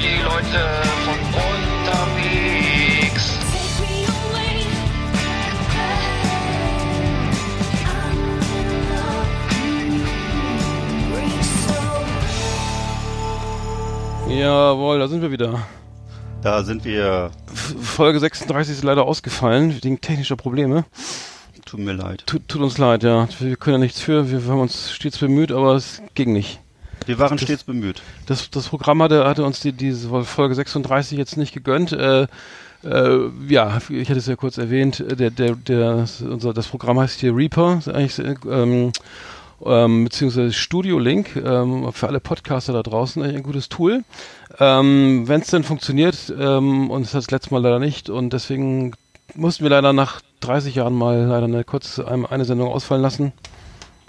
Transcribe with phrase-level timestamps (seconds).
[0.00, 0.60] die Leute
[1.04, 3.24] von unterwegs.
[14.28, 15.66] Jawohl, da sind wir wieder.
[16.42, 17.32] Da sind wir.
[17.82, 20.84] Folge 36 ist leider ausgefallen, wegen technischer Probleme.
[21.64, 22.22] Tut mir leid.
[22.26, 23.28] Tut, tut uns leid, ja.
[23.40, 24.30] Wir können ja nichts für.
[24.30, 26.60] Wir haben uns stets bemüht, aber es ging nicht.
[27.06, 28.02] Wir waren stets bemüht.
[28.26, 31.92] Das, das Programm hatte, hatte uns die, diese Folge 36 jetzt nicht gegönnt.
[31.92, 32.26] Äh,
[32.84, 37.20] äh, ja, ich hatte es ja kurz erwähnt, der, der, der, unser, das Programm heißt
[37.20, 38.92] hier Reaper, eigentlich, ähm,
[39.64, 44.04] ähm, beziehungsweise Studio Link, ähm, für alle Podcaster da draußen ein gutes Tool.
[44.60, 48.32] Ähm, Wenn es denn funktioniert, ähm, und es hat das letzte Mal leider nicht, und
[48.32, 48.92] deswegen
[49.34, 53.32] mussten wir leider nach 30 Jahren mal leider eine kurze eine, Sendung ausfallen lassen.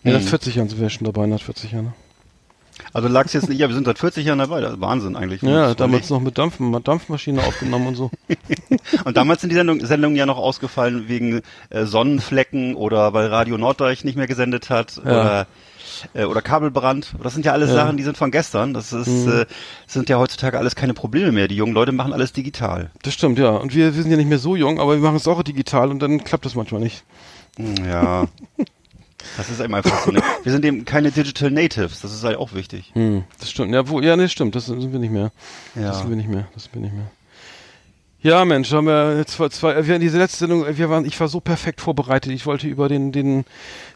[0.03, 0.25] Ja, nach Mhm.
[0.27, 1.93] 40 Jahren sind wir schon dabei, nach 40 Jahren.
[2.93, 4.61] Also lag's jetzt nicht, ja, wir sind seit 40 Jahren dabei.
[4.61, 5.41] Das ist Wahnsinn eigentlich.
[5.41, 6.09] Ja, damals überlegt.
[6.11, 8.09] noch mit Dampf, mit Dampfmaschine aufgenommen und so.
[9.05, 13.57] Und damals sind die Sendung, Sendungen ja noch ausgefallen wegen äh, Sonnenflecken oder weil Radio
[13.57, 15.01] Norddeutsch nicht mehr gesendet hat Ja.
[15.03, 15.47] oder
[16.13, 17.13] äh, oder Kabelbrand.
[17.21, 17.75] Das sind ja alles Ja.
[17.75, 18.73] Sachen, die sind von gestern.
[18.73, 19.31] Das ist Mhm.
[19.41, 19.45] äh,
[19.85, 21.47] sind ja heutzutage alles keine Probleme mehr.
[21.47, 22.89] Die jungen Leute machen alles digital.
[23.03, 23.49] Das stimmt, ja.
[23.49, 25.89] Und wir, wir sind ja nicht mehr so jung, aber wir machen es auch digital
[25.91, 27.03] und dann klappt das manchmal nicht.
[27.57, 28.25] Hm, Ja.
[29.37, 30.11] Das ist eben einfach so.
[30.11, 30.21] Ne?
[30.43, 32.01] Wir sind eben keine Digital Natives.
[32.01, 32.91] Das ist halt auch wichtig.
[32.93, 33.73] Hm, das stimmt.
[33.73, 34.55] Ja, wo, ja, nee, stimmt.
[34.55, 35.31] Das sind wir nicht mehr.
[35.75, 35.93] Das Ja.
[35.93, 36.47] sind wir nicht mehr.
[36.53, 37.11] Das sind wir nicht mehr.
[38.21, 41.29] Ja, Mensch, haben wir jetzt zwei, zwei wir diese letzte Sendung, wir waren, ich war
[41.29, 42.33] so perfekt vorbereitet.
[42.33, 43.45] Ich wollte über den, den,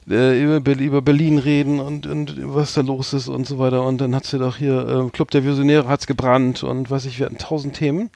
[0.09, 3.83] äh, über, Ber- über Berlin reden und, und was da los ist und so weiter.
[3.83, 7.19] Und dann hat's ja doch hier, äh, Club der Visionäre hat's gebrannt und weiß ich,
[7.19, 8.11] wir hatten tausend Themen.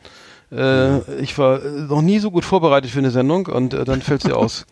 [0.49, 4.02] Äh, Ich war äh, noch nie so gut vorbereitet für eine Sendung und äh, dann
[4.02, 4.66] fällt sie aus.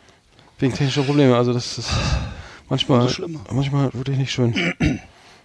[0.60, 1.36] Wegen technischer Probleme.
[1.36, 1.90] Also das ist
[2.70, 3.40] manchmal, schlimmer.
[3.52, 4.54] manchmal wirklich nicht schön.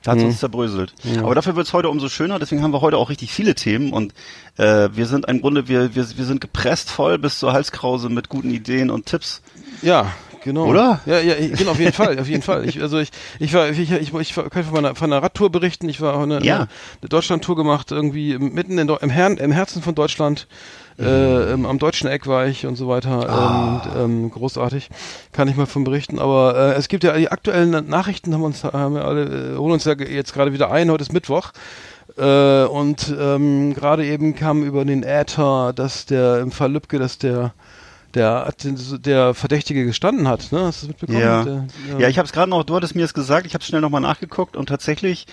[0.03, 0.29] Da hat's Mhm.
[0.29, 0.95] uns zerbröselt.
[1.03, 1.23] Ja.
[1.23, 4.15] Aber dafür wird's heute umso schöner, deswegen haben wir heute auch richtig viele Themen und
[4.57, 8.31] äh, wir sind im Grunde, wir, wir, wir sind gepresst voll bis zur Halskrause mit
[8.31, 9.43] guten Ideen und Tipps.
[9.83, 10.11] Ja,
[10.43, 10.65] genau.
[10.67, 11.01] Oder?
[11.05, 12.67] Ja, ja, ich- genau, auf jeden Fall, auf jeden Fall.
[12.67, 13.11] Ich, also ich,
[13.41, 15.87] ich war, ich, ich, ich, war- kann von meiner, von einer Radtour berichten.
[15.91, 16.61] Ich war eine, Ja.
[17.01, 20.47] eine Deutschlandtour gemacht, irgendwie mitten in, im, Herren, im Herzen von Deutschland.
[21.01, 23.29] Äh, im, am deutschen Eck war ich und so weiter.
[23.29, 23.83] Ah.
[23.97, 24.91] Ähm, ähm, großartig.
[25.33, 26.19] Kann ich mal von berichten.
[26.19, 29.73] Aber äh, es gibt ja die aktuellen Nachrichten, haben uns, haben wir alle, äh, holen
[29.73, 30.91] uns ja jetzt gerade wieder ein.
[30.91, 31.53] Heute ist Mittwoch.
[32.17, 37.19] Äh, und ähm, gerade eben kam über den Äther, dass der im Fall Lübcke, dass
[37.19, 37.53] der
[38.15, 38.53] der,
[39.05, 40.65] der Verdächtige gestanden hat, ne?
[40.65, 41.21] Hast du das mitbekommen?
[41.21, 41.45] Ja.
[41.45, 41.67] Der,
[41.99, 44.01] Ja, ich habe es gerade noch, du hattest mir es gesagt, ich habe schnell nochmal
[44.01, 45.27] nachgeguckt und tatsächlich,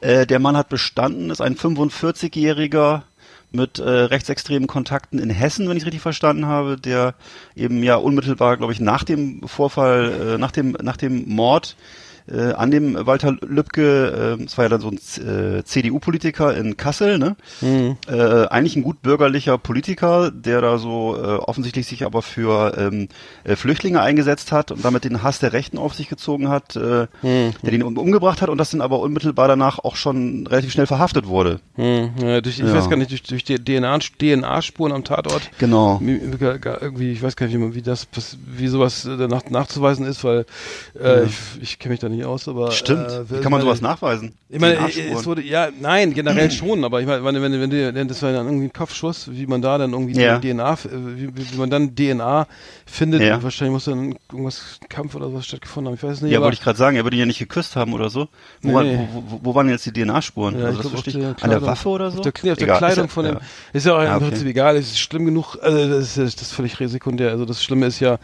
[0.00, 3.02] äh, der Mann hat bestanden, ist ein 45-Jähriger
[3.52, 7.14] mit äh, rechtsextremen Kontakten in Hessen, wenn ich richtig verstanden habe, der
[7.54, 11.76] eben ja unmittelbar, glaube ich, nach dem Vorfall, äh, nach dem nach dem Mord
[12.30, 14.96] äh, an dem Walter Lübcke, äh, das war ja dann so ein
[15.58, 17.36] äh, CDU-Politiker in Kassel, ne?
[17.60, 17.96] Mhm.
[18.08, 23.08] Äh, eigentlich ein gut bürgerlicher Politiker, der da so äh, offensichtlich sich aber für ähm,
[23.44, 27.06] äh, Flüchtlinge eingesetzt hat und damit den Hass der Rechten auf sich gezogen hat, äh,
[27.22, 27.52] Mhm.
[27.62, 30.86] der den um, umgebracht hat und das dann aber unmittelbar danach auch schon relativ schnell
[30.86, 31.60] verhaftet wurde.
[31.76, 32.74] Hm, ja, durch, ich Ja.
[32.74, 35.50] weiß gar nicht, durch, durch die DNA, DNA-Spuren am Tatort.
[35.58, 36.00] Genau.
[36.02, 38.06] Irgendwie, ich weiß gar nicht, wie, man, wie das,
[38.46, 40.46] wie sowas äh, danach nachzuweisen ist, weil
[41.00, 41.22] äh, Ja.
[41.24, 43.08] ich, ich kenne mich da nicht aus, aber Stimmt.
[43.10, 44.34] Äh, Wie kann man sowas nachweisen?
[44.48, 48.22] Ich meine, es wurde, ja, nein, generell schon, aber ich meine, wenn, wenn, wenn, das
[48.22, 50.38] war dann irgendwie ein Kopfschuss, wie man da dann irgendwie Ja.
[50.38, 50.76] DNA, äh,
[51.16, 52.46] wie, wie man dann DNA
[52.86, 53.42] findet, Ja.
[53.42, 56.32] wahrscheinlich muss dann irgendwas, Kampf oder was stattgefunden haben, ich weiß nicht.
[56.32, 58.28] ja, wollte ich gerade sagen, er würde ihn ja nicht geküsst haben oder so.
[58.62, 59.08] Wo, Nee, war, nee.
[59.12, 60.58] wo, wo, waren jetzt die DNA-Spuren?
[60.58, 61.42] Ja, also das verstehe ich.
[61.42, 61.62] An der.
[61.62, 62.18] Waffe oder so?
[62.18, 63.36] Auf der, Knie- auf der Egal, Kleidung ist ja- von dem.
[63.72, 64.24] Ist ja auch im okay.
[64.28, 67.30] Prinzip egal, es ist schlimm genug, also das ist, das ist völlig sekundär.
[67.30, 68.14] Also das Schlimme ist ja,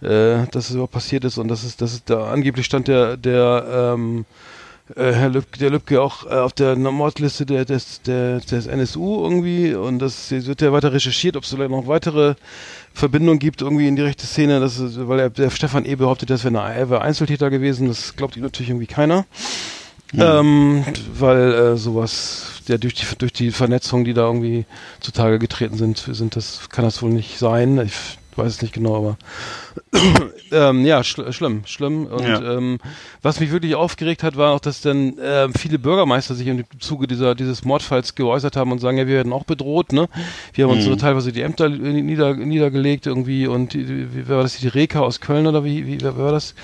[0.00, 3.16] äh, dass es überhaupt passiert ist und das ist, das ist da angeblich stand der,
[3.16, 4.24] der, ähm,
[4.96, 9.22] äh, Herr Lübcke, der Lübcke auch äh, auf der Mordliste der, des, der, des NSU
[9.22, 12.34] irgendwie und das wird ja weiter recherchiert, ob es vielleicht noch weitere
[12.94, 15.94] Verbindungen gibt irgendwie in die rechte Szene, das ist, weil er, der Stefan E.
[15.94, 19.26] behauptet, das wäre wäre Einzeltäter gewesen, das glaubt ihm natürlich irgendwie keiner.
[20.16, 20.84] Ähm,
[21.18, 24.64] weil äh, sowas, ja durch die durch die Vernetzung, die da irgendwie
[25.00, 27.78] zutage getreten sind, sind das kann das wohl nicht sein.
[27.78, 29.16] Ich weiß es nicht genau, aber
[30.52, 32.06] ähm, ja, schl schlimm, schlimm.
[32.06, 32.56] Und Ja.
[32.56, 32.78] ähm,
[33.22, 37.06] was mich wirklich aufgeregt hat, war auch, dass dann ähm, viele Bürgermeister sich im Zuge
[37.06, 40.08] dieser dieses Mordfalls geäußert haben und sagen, ja, wir werden auch bedroht, ne?
[40.54, 40.90] Wir haben uns Mhm.
[40.90, 45.20] so teilweise die Ämter nieder, niedergelegt irgendwie und die, wie war das die Reka aus
[45.20, 46.54] Köln oder wie, wie wer war das?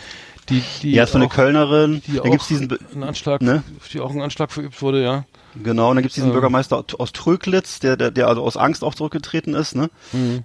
[0.51, 2.03] Die, die Ja, ist von auch- Kölnerin.
[2.07, 3.63] die Dann gibt's auch diesen, einen Anschlag, ne?
[3.93, 5.25] die auch ein Anschlag verübt wurde, ja.
[5.63, 6.35] genau, und dann gibt's diesen Ähm.
[6.35, 9.89] Bürgermeister aus Tröglitz, der, der, der also aus Angst auch zurückgetreten ist, ne?
[10.13, 10.45] Mhm.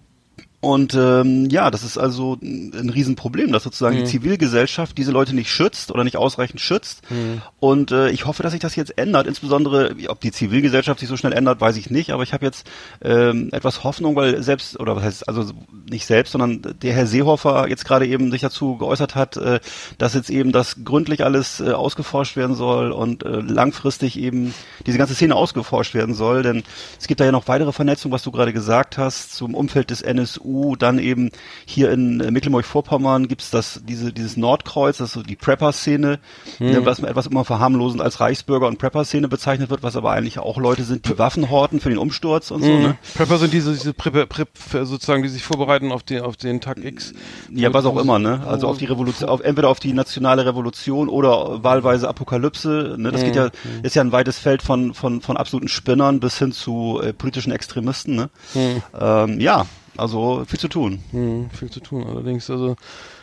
[0.62, 4.02] Und ähm, ja, das ist also ein Riesenproblem, dass sozusagen mhm.
[4.02, 7.10] die Zivilgesellschaft diese Leute nicht schützt oder nicht ausreichend schützt.
[7.10, 7.42] Mhm.
[7.62, 9.26] Und äh, ich hoffe, dass sich das jetzt ändert.
[9.26, 12.12] Insbesondere, ob die Zivilgesellschaft sich so schnell ändert, weiß ich nicht.
[12.12, 12.70] Aber ich habe jetzt
[13.02, 15.46] ähm, etwas Hoffnung, weil selbst, oder was heißt, also
[15.90, 19.62] nicht selbst, sondern der Herr Seehofer jetzt gerade eben sich dazu geäußert hat, äh,
[19.98, 24.54] dass jetzt eben das gründlich alles äh, ausgeforscht werden soll und äh, langfristig eben
[24.86, 26.44] diese ganze Szene ausgeforscht werden soll.
[26.44, 26.64] Denn
[27.00, 30.02] es gibt da ja noch weitere Vernetzungen, was du gerade gesagt hast, zum Umfeld des
[30.02, 31.32] NSU CDU, dann eben
[31.66, 36.20] hier in äh, Mecklenburg-Vorpommern gibt's das, diese, dieses Nordkreuz, das ist so die Prepper-Szene,
[36.58, 36.72] hm.
[36.72, 40.58] ne, was etwas immer verharmlosend als Reichsbürger- und Prepper-Szene bezeichnet wird, was aber eigentlich auch
[40.58, 42.70] Leute sind, die Waffen horten für den Umsturz und so.
[42.70, 42.82] Hm.
[42.82, 42.98] Ne?
[43.16, 46.84] Prepper sind diese, diese Prepper, Prep, sozusagen, die sich vorbereiten auf den, auf den Tag
[46.84, 47.14] X.
[47.52, 48.42] Ja, was auch immer, ne?
[48.48, 52.96] Also auf die Revolution, auf, entweder auf die nationale Revolution oder wahlweise Apokalypse.
[52.98, 53.12] Ne?
[53.12, 53.28] Das hm.
[53.28, 53.84] geht ja, hm.
[53.84, 57.52] ist ja ein weites Feld von, von, von absoluten Spinnern bis hin zu äh, politischen
[57.52, 58.16] Extremisten.
[58.16, 58.30] Ne?
[58.54, 58.82] Hm.
[59.00, 59.66] Ähm, ja,
[60.00, 61.04] also viel zu tun.
[61.12, 62.50] Hm, viel zu tun, allerdings.
[62.50, 62.76] Also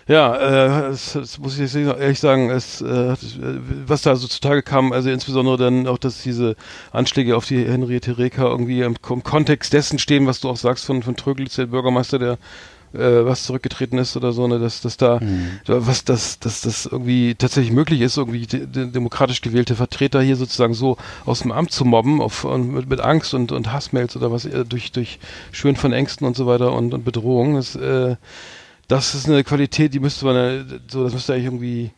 [0.08, 3.16] ja, äh, es, es muss ich ehrlich sagen, es, äh,
[3.86, 6.54] was da so zutage kam, also insbesondere dann auch, dass diese
[6.92, 10.84] Anschläge auf die Henriette Reker irgendwie im, im Kontext dessen stehen, was du auch sagst
[10.84, 12.38] von, von Tröglitz, der Bürgermeister, der
[12.92, 15.58] was zurückgetreten ist oder so, ne, dass, dass da, mhm.
[15.66, 20.36] was, dass, dass das irgendwie tatsächlich möglich ist, irgendwie de, de, demokratisch gewählte Vertreter hier
[20.36, 24.16] sozusagen so aus dem Amt zu mobben, auf, und mit, mit Angst und, und Hassmails
[24.16, 25.18] oder was, äh, durch, durch
[25.52, 27.56] Schwören von Ängsten und so weiter und, und Bedrohungen.
[27.56, 28.16] Das, äh,
[28.88, 31.90] das ist eine Qualität, die müsste man, äh, so, das müsste eigentlich irgendwie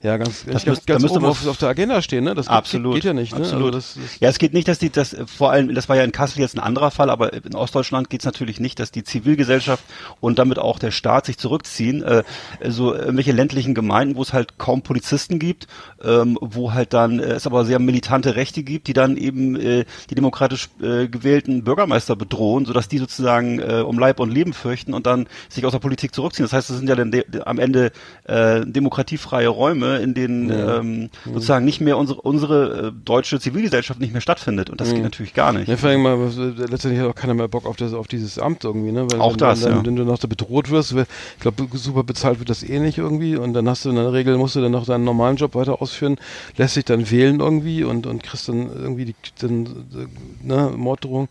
[0.00, 2.36] ja, ganz, das ganz, ganz oben auf, auf, der Agenda stehen, ne?
[2.36, 3.40] Das absolut, geht, geht ja nicht, ne?
[3.40, 3.74] Absolut.
[3.74, 6.04] Also das, das ja, es geht nicht, dass die, das vor allem, das war ja
[6.04, 9.02] in Kassel jetzt ein anderer Fall, aber in Ostdeutschland geht es natürlich nicht, dass die
[9.02, 9.82] Zivilgesellschaft
[10.20, 12.04] und damit auch der Staat sich zurückziehen.
[12.04, 12.22] Äh,
[12.68, 15.66] so irgendwelche ländlichen Gemeinden, wo es halt kaum Polizisten gibt,
[16.04, 19.84] ähm, wo halt dann äh, es aber sehr militante Rechte gibt, die dann eben äh,
[20.10, 24.94] die demokratisch äh, gewählten Bürgermeister bedrohen, sodass die sozusagen äh, um Leib und Leben fürchten
[24.94, 26.44] und dann sich aus der Politik zurückziehen.
[26.44, 27.10] Das heißt, das sind ja dann
[27.44, 27.90] am Ende
[28.26, 30.78] äh, demokratiefreie Räume Räume, in denen ja.
[30.78, 34.70] ähm, sozusagen nicht mehr unsere, unsere äh, deutsche Zivilgesellschaft nicht mehr stattfindet.
[34.70, 34.94] Und das mhm.
[34.94, 35.68] geht natürlich gar nicht.
[35.68, 38.38] Ja, vor allem mal, äh, letztendlich hat auch keiner mehr Bock auf, das, auf dieses
[38.38, 39.10] Amt irgendwie, ne?
[39.10, 39.86] Weil, auch wenn, das, wenn, ja.
[39.86, 43.36] wenn du noch da bedroht wirst, ich glaube, super bezahlt wird das eh nicht irgendwie
[43.36, 45.80] und dann hast du in der Regel, musst du dann noch deinen normalen Job weiter
[45.80, 46.16] ausführen,
[46.56, 51.28] lässt sich dann wählen irgendwie und, und kriegst dann irgendwie die, dann, äh, ne, Morddrohung.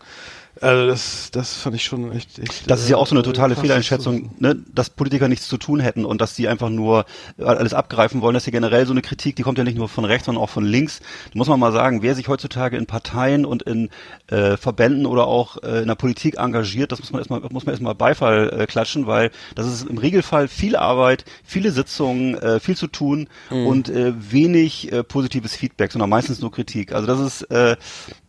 [0.60, 2.38] Also das, das fand ich schon echt.
[2.38, 5.56] echt das ist ja auch so eine äh, totale Fehleinschätzung, ne, dass Politiker nichts zu
[5.56, 7.04] tun hätten und dass die einfach nur
[7.38, 8.34] alles abgreifen wollen.
[8.34, 10.42] Das ist ja generell so eine Kritik, die kommt ja nicht nur von rechts, sondern
[10.42, 11.00] auch von links.
[11.00, 13.90] Da muss man mal sagen, wer sich heutzutage in Parteien und in
[14.28, 17.72] äh, Verbänden oder auch äh, in der Politik engagiert, das muss man erstmal, muss man
[17.72, 22.76] erstmal Beifall äh, klatschen, weil das ist im Regelfall viel Arbeit, viele Sitzungen, äh, viel
[22.76, 23.66] zu tun mhm.
[23.66, 26.92] und äh, wenig äh, positives Feedback, sondern meistens nur Kritik.
[26.92, 27.76] Also das ist äh,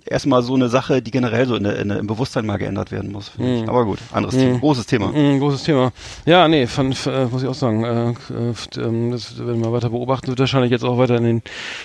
[0.05, 3.11] erstmal so eine Sache, die generell so in, der, in im Bewusstsein mal geändert werden
[3.11, 3.31] muss.
[3.37, 3.67] Mm.
[3.67, 4.39] Aber gut, anderes mm.
[4.39, 5.07] Thema, großes Thema.
[5.07, 5.91] Mm, großes Thema.
[6.25, 10.27] Ja, nee, von, äh, muss ich auch sagen, äh, äh, das werden wir weiter beobachten,
[10.27, 11.41] wird wahrscheinlich jetzt auch weiter in den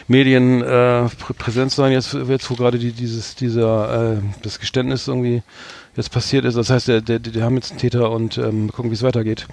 [0.09, 1.09] Medien äh,
[1.39, 5.43] präsent sein, jetzt, jetzt wo gerade die, dieses, dieser, äh, das Geständnis irgendwie
[5.97, 6.57] jetzt passiert ist.
[6.57, 9.47] Das heißt, der, der, die haben jetzt einen Täter und ähm, gucken, wie es weitergeht.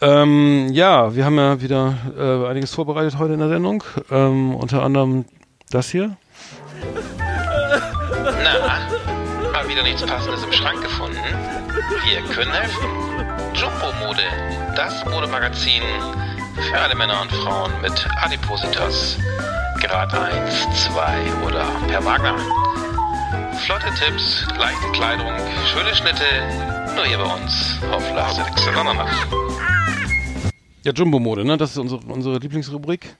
[0.00, 3.82] Ähm, ja, wir haben ja wieder äh, einiges vorbereitet heute in der Sendung.
[4.10, 5.24] Ähm, unter anderem
[5.70, 6.16] das hier.
[9.76, 11.18] Wieder nichts Passendes im Schrank gefunden?
[12.06, 12.88] Wir können helfen.
[13.52, 14.22] Jumbo Mode,
[14.74, 15.82] das Modemagazin
[16.54, 19.18] für alle Männer und Frauen mit Adipositas.
[19.82, 22.38] Grad 1, 2 oder per Wagner.
[23.66, 25.34] Flotte Tipps, leichte Kleidung,
[25.66, 26.24] schöne Schnitte,
[26.94, 28.40] nur hier bei uns auf Lars
[30.84, 31.58] Ja, Jumbo Mode, ne?
[31.58, 33.14] Das ist unsere, unsere Lieblingsrubrik.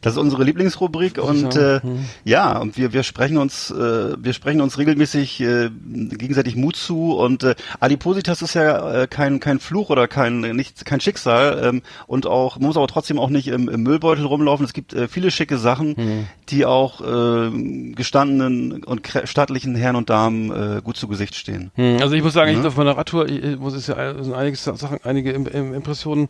[0.00, 2.04] Das ist unsere Lieblingsrubrik und äh, hm.
[2.24, 7.16] ja, und wir wir sprechen uns äh, wir sprechen uns regelmäßig äh, gegenseitig Mut zu
[7.16, 11.82] und äh, Adipositas ist ja äh, kein kein Fluch oder kein nicht kein Schicksal ähm,
[12.06, 14.64] und auch man muss aber trotzdem auch nicht im, im Müllbeutel rumlaufen.
[14.64, 16.26] Es gibt äh, viele schicke Sachen, hm.
[16.48, 21.70] die auch äh, gestandenen und staatlichen Herren und Damen äh, gut zu Gesicht stehen.
[21.74, 21.98] Hm.
[22.00, 22.60] Also ich muss sagen, ja?
[22.60, 26.28] ich auf meiner Radtour ich, muss es ja sind einige Sachen, einige Impressionen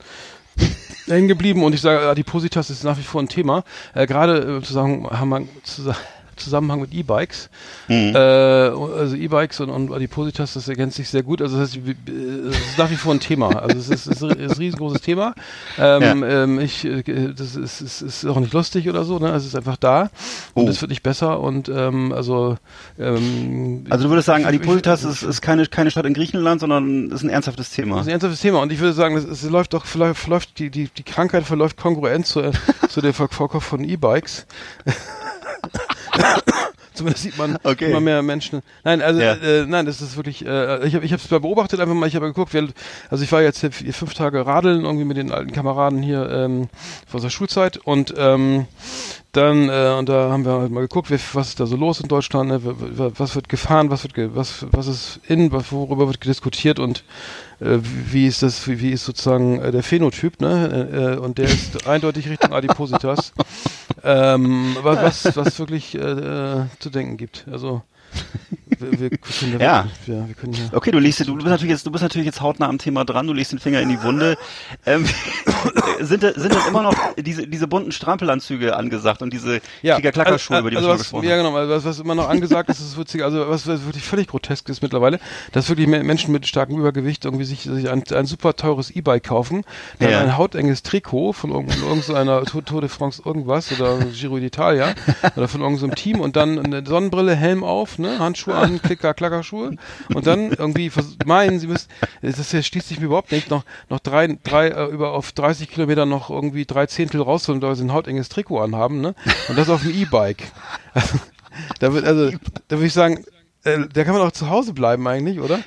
[1.06, 3.64] hängen geblieben und ich sage, Adipositas ist nach wie vor ein Thema.
[3.94, 5.48] Äh, Gerade äh, Zusammenhang,
[6.36, 7.50] Zusammenhang mit E-Bikes.
[7.88, 8.14] Mhm.
[8.14, 11.42] Äh, also E-Bikes und, und Adipositas, das ergänzt sich sehr gut.
[11.42, 13.50] Also das, heißt, es ist nach wie vor ein Thema.
[13.56, 15.34] Also es ist, es ist ein riesengroßes Thema.
[15.78, 16.44] Ähm, ja.
[16.44, 17.02] ähm, ich, äh,
[17.34, 19.18] das ist, ist, ist auch nicht lustig oder so.
[19.18, 19.30] Ne?
[19.30, 20.10] Es ist einfach da
[20.54, 20.68] und oh.
[20.68, 21.40] es wird nicht besser.
[21.40, 22.56] Und ähm, also
[22.98, 27.22] ähm, also du würdest sagen, Adipositas ist, ist keine keine Stadt in Griechenland, sondern ist
[27.22, 28.00] ein ernsthaftes Thema.
[28.00, 28.60] Ist ein ernsthaftes Thema.
[28.60, 32.50] Und ich würde sagen, es, läuft doch verläuft, die die die Krankheit verläuft kongruent zu
[32.88, 34.46] zu dem Verkauf von E-Bikes.
[36.94, 37.90] Zumindest sieht man Okay.
[37.90, 38.62] immer mehr Menschen.
[38.84, 39.32] Nein, also Ja.
[39.34, 40.46] äh, nein, das ist wirklich.
[40.46, 42.06] Äh, ich habe ich habe es mal beobachtet einfach mal.
[42.06, 42.54] Ich habe geguckt.
[42.54, 42.68] Wer,
[43.10, 46.68] also ich war jetzt fünf Tage radeln irgendwie mit den alten Kameraden hier ähm,
[47.12, 48.66] aus der Schulzeit und ähm,
[49.36, 52.00] dann äh, und da haben wir halt mal geguckt, wer, was ist da so los
[52.00, 52.60] in Deutschland, ne?
[52.62, 57.04] was wird gefahren, was wird ge, was was ist in, worüber wird diskutiert und
[57.60, 60.88] äh, wie ist das, wie, wie ist sozusagen äh, der Phänotyp, ne?
[60.92, 63.32] Äh, äh, und der ist eindeutig Richtung Adipositas,
[64.02, 67.46] ähm, was, was, was wirklich äh, äh, zu denken gibt.
[67.50, 67.82] Also
[68.92, 69.86] wir, wir können Ja.
[70.06, 70.68] ja, wir können hier.
[70.72, 73.26] Okay, du liest, du bist natürlich jetzt, du bist natürlich jetzt hautnah am Thema dran,
[73.26, 74.36] du legst den Finger in die Wunde.
[74.86, 75.06] Ähm,
[76.00, 80.76] sind, sind denn immer noch diese, diese bunten Strampelanzüge angesagt und diese Kicker-Klacker-Schuhe, über die
[80.76, 82.98] also wir schon was, gesprochen Ja, genau, also was, was immer noch angesagt ist, ist
[82.98, 85.20] witzig, also was, was wirklich völlig grotesk ist mittlerweile,
[85.52, 89.24] dass wirklich Me- Menschen mit starkem Übergewicht irgendwie sich, sich ein, ein super teures E-Bike
[89.24, 89.64] kaufen,
[90.00, 90.20] dann Ja.
[90.20, 94.94] ein hautenges Trikot von irgend- irgendeiner Tour, Tour de France irgendwas oder Giro d'Italia
[95.36, 99.76] oder von irgendeinem Team und dann eine Sonnenbrille, Helm auf, ne, Handschuhe an, Klicker, Klackerschuhe
[100.14, 100.90] und dann irgendwie
[101.24, 101.88] meinen, sie müssen,
[102.22, 106.06] das schließt sich mir überhaupt nicht, noch, noch drei, drei, äh, über auf 30 Kilometer
[106.06, 109.14] noch irgendwie drei Zehntel rausholen, weil sie ein hautenges Trikot anhaben, ne,
[109.48, 110.44] und das auf dem E-Bike.
[111.78, 113.24] Da wird also, da würde ich sagen,
[113.64, 115.60] äh, da kann man auch zu Hause bleiben eigentlich, oder?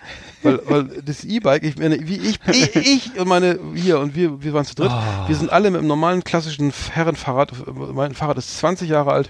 [0.43, 4.41] Weil, weil das E-Bike, ich meine, wie ich, ich, ich und meine hier und wir,
[4.43, 5.25] wir waren zu dritt, Ah.
[5.27, 7.51] wir sind alle mit einem normalen klassischen Herrenfahrrad.
[7.93, 9.29] Mein Fahrrad ist 20 Jahre alt,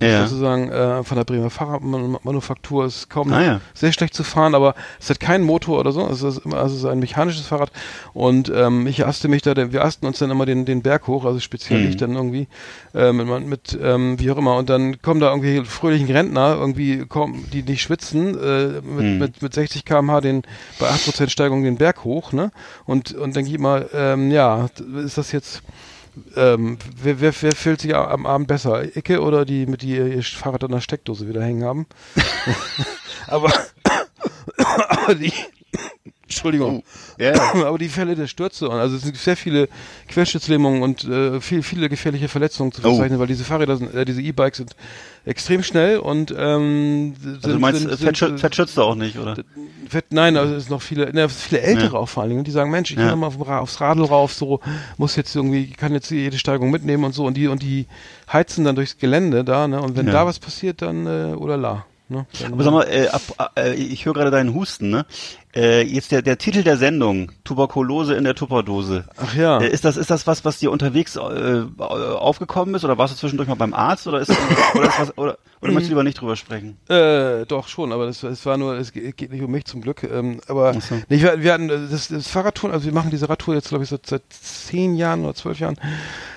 [0.00, 0.26] Ja.
[0.26, 3.60] sozusagen äh, von der Bremer Fahrradmanufaktur ist kaum Ah, ja.
[3.74, 6.06] sehr schlecht zu fahren, aber es hat keinen Motor oder so.
[6.08, 7.70] Es ist immer, also es ist ein mechanisches Fahrrad
[8.12, 11.24] und ähm, ich aste mich da, wir asten uns dann immer den, den Berg hoch,
[11.24, 11.88] also speziell Mhm.
[11.88, 12.46] ich dann irgendwie
[12.94, 17.06] äh, mit, mit ähm, wie auch immer und dann kommen da irgendwie fröhlichen Rentner irgendwie
[17.06, 19.18] kommen, die nicht schwitzen äh, mit, Mhm.
[19.18, 20.41] mit, mit 60 km/h den
[20.78, 22.50] bei 8% Steigung den Berg hoch, ne?
[22.86, 24.68] Und und denke ich immer, ähm, ja,
[25.04, 25.62] ist das jetzt
[26.36, 28.96] ähm, wer, wer, wer fühlt sich am Abend besser?
[28.96, 31.86] Icke oder die, mit die ihr Fahrrad an der Steckdose wieder hängen haben?
[33.26, 33.52] aber,
[34.88, 35.32] aber die,
[36.32, 36.82] Entschuldigung,
[37.18, 37.34] Ja,
[37.66, 39.68] aber die Fälle der Stürze, und also es sind sehr viele
[40.08, 42.90] Querschnittslähmungen und äh, viel, viele gefährliche Verletzungen zu Oh.
[42.90, 44.74] verzeichnen, weil diese Fahrräder sind, äh, diese E-Bikes sind
[45.24, 48.76] extrem schnell und ähm, sind, also du meinst, sind, äh, sind, fett, schü- fett schützt
[48.76, 49.36] du auch nicht, oder?
[49.88, 51.98] Fett, nein, also es ist noch viele, ne, viele ältere Ja.
[51.98, 53.14] auch vor allen Dingen, die sagen, Mensch, ich Ja.
[53.14, 54.60] noch mal aufs Radl rauf, so
[54.96, 57.86] muss jetzt irgendwie, kann jetzt jede Steigung mitnehmen und so und die und die
[58.32, 59.80] heizen dann durchs Gelände da, ne?
[59.82, 60.12] Und wenn Ja.
[60.12, 61.86] da was passiert, dann äh, oder la.
[62.08, 62.26] Ne?
[62.52, 65.06] Aber sag mal, äh, ab, äh, ich höre gerade deinen Husten, ne?
[65.54, 69.04] Äh, jetzt der, der Titel der Sendung, Tuberkulose in der Tupperdose.
[69.18, 69.58] Ach ja.
[69.60, 73.18] Äh, ist das ist das was, was dir unterwegs äh, aufgekommen ist oder warst du
[73.18, 74.30] zwischendurch mal beim Arzt oder ist
[74.74, 76.78] oder ist was oder, oder möchtest du lieber nicht drüber sprechen?
[76.88, 80.02] Äh, doch schon, aber das, es war nur, es geht nicht um mich zum Glück.
[80.04, 80.94] Ähm, aber so.
[81.10, 83.84] nee, wir, wir hatten äh, das, das Fahrradtouren, also wir machen diese Radtour jetzt glaube
[83.84, 85.76] ich seit, seit zehn Jahren oder zwölf Jahren.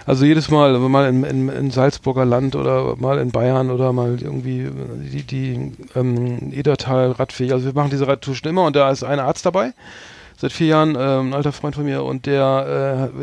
[0.05, 4.21] Also jedes Mal, mal in, in, in Salzburger Land oder mal in Bayern oder mal
[4.21, 7.51] irgendwie äh, die, die ähm, Edertal Radweg.
[7.51, 9.73] Also wir machen diese Radtour schon immer und da ist ein Arzt dabei.
[10.37, 13.19] Seit vier Jahren, ähm, ein alter Freund von mir und der, äh,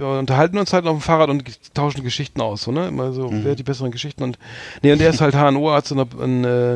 [0.00, 2.88] wir, unterhalten uns halt auf dem Fahrrad und tauschen Geschichten aus, so, ne?
[2.88, 4.36] Immer so, wer hat die besseren Geschichten und,
[4.82, 6.74] nee, und der ist halt HNO-Arzt in, der- in, äh,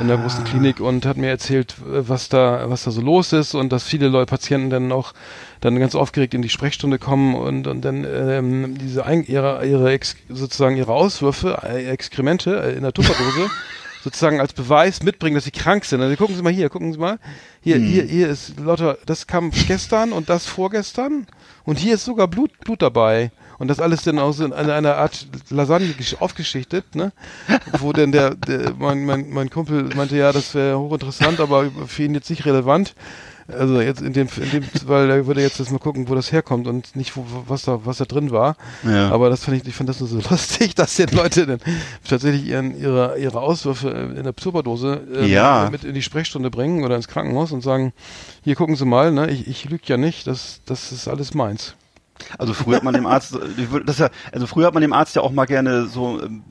[0.00, 3.34] in der großen Klinik und hat mir erzählt, äh, was da, was da so los
[3.34, 5.12] ist und dass viele Leute, Patienten dann auch
[5.60, 9.92] dann ganz aufgeregt in die Sprechstunde kommen und, und dann ähm, diese ein, ihre, ihre
[9.92, 13.50] Ex, sozusagen ihre Auswürfe, äh, Exkremente äh, in der Tupperdose
[14.02, 16.00] sozusagen als Beweis mitbringen, dass sie krank sind.
[16.00, 17.18] Also gucken Sie mal hier, gucken Sie mal.
[17.60, 21.26] Hier, hier, hier ist lauter, das kam gestern und das vorgestern
[21.64, 23.30] und hier ist sogar Blut, Blut dabei.
[23.58, 27.12] Und das alles dann auch so in einer, Art Lasagne gesch- aufgeschichtet, ne?
[27.78, 32.04] Wo denn der, der mein, mein, mein Kumpel meinte, ja, das wäre hochinteressant, aber für
[32.04, 32.94] ihn jetzt nicht relevant.
[33.58, 36.32] Also jetzt in dem, in dem, weil er würde jetzt erst mal gucken, wo das
[36.32, 38.56] herkommt und nicht, wo, was da, was da drin war.
[38.84, 39.10] Ja.
[39.10, 41.60] Aber das fand ich, ich fand das nur so lustig, dass jetzt Leute dann
[42.08, 45.68] tatsächlich ihren, ihre, ihre Auswürfe äh, in der Tupperdose ähm, Ja.
[45.70, 47.92] mit in die Sprechstunde bringen oder ins Krankenhaus und sagen,
[48.42, 51.74] hier gucken Sie mal, ne, ich, ich lüge ja nicht, das, das ist alles meins.
[52.38, 54.92] Also früher hat man dem Arzt, ich würd- das ja, also früher hat man dem
[54.92, 56.42] Arzt ja auch mal gerne so ähm,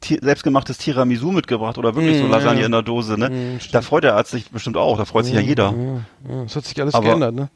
[0.00, 2.66] ti- selbstgemachtes Tiramisu mitgebracht oder wirklich so Mm, Lasagne ja.
[2.66, 3.30] in der Dose, ne?
[3.30, 5.74] Mm, da freut der Arzt sich bestimmt auch, da freut sich ja jeder.
[6.26, 7.48] Ja, ja, es hat sich alles Aber- geändert, ne?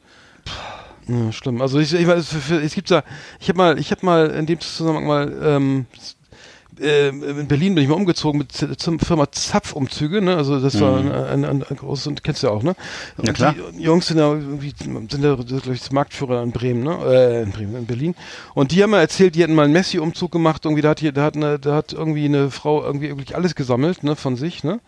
[1.07, 1.61] Ja, schlimm.
[1.61, 3.03] Also ich, ich für, es gibt ja,
[3.39, 5.85] ich habe mal, ich habe mal in dem Zusammenhang mal ähm,
[6.79, 10.35] äh, in Berlin bin ich mal umgezogen mit Z- zur Firma Zapfumzüge, ne?
[10.35, 12.75] Also das war ein, ein, ein, ein großes und kennst du ja auch, ne?
[13.17, 13.55] Und Ja, klar.
[13.77, 16.97] Die Jungs sind ja irgendwie sind ja glaube ich Marktführer in Bremen, ne?
[17.05, 18.15] Äh, in Bremen, in Berlin.
[18.53, 21.11] Und die haben mal erzählt, die hatten mal einen Messi-Umzug gemacht, irgendwie da hat hier,
[21.11, 24.63] da hat eine, da hat irgendwie eine Frau irgendwie wirklich alles gesammelt, ne, von sich,
[24.63, 24.79] ne?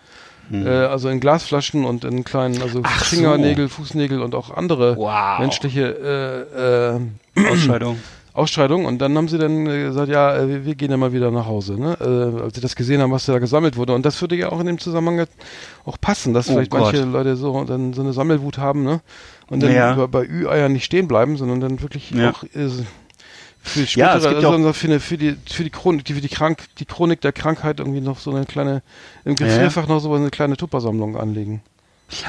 [0.52, 3.16] Äh, also in Glasflaschen und in kleinen, also Ach so.
[3.16, 5.40] Fingernägel, Fußnägel und auch andere Wow.
[5.40, 6.46] menschliche
[7.36, 7.98] äh, äh, Ausscheidung.
[8.36, 11.14] Ausscheidung und dann haben sie dann äh, gesagt, ja, äh, wir, wir gehen ja mal
[11.14, 11.98] wieder nach Hause, ne?
[12.02, 13.94] Äh, als sie das gesehen haben, was da gesammelt wurde.
[13.94, 15.26] Und das würde ja auch in dem Zusammenhang
[15.86, 16.82] auch passen, dass Oh vielleicht Gott.
[16.82, 19.02] manche Leute so dann so eine Sammelwut haben, ne?
[19.50, 19.94] Und dann Ja.
[19.94, 22.32] bei, bei Ü-Eiern nicht stehen bleiben, sondern dann wirklich Ja.
[22.32, 22.48] auch äh,
[23.62, 26.14] für Ja, spätere, es gibt also ja für, eine, für die für die Chronik, die,
[26.14, 28.84] für die Krank, die Chronik der Krankheit irgendwie noch so eine kleine
[29.24, 29.48] im Ja, ja.
[29.48, 31.62] Gefrierfach noch so eine kleine Tuppersammlung anlegen.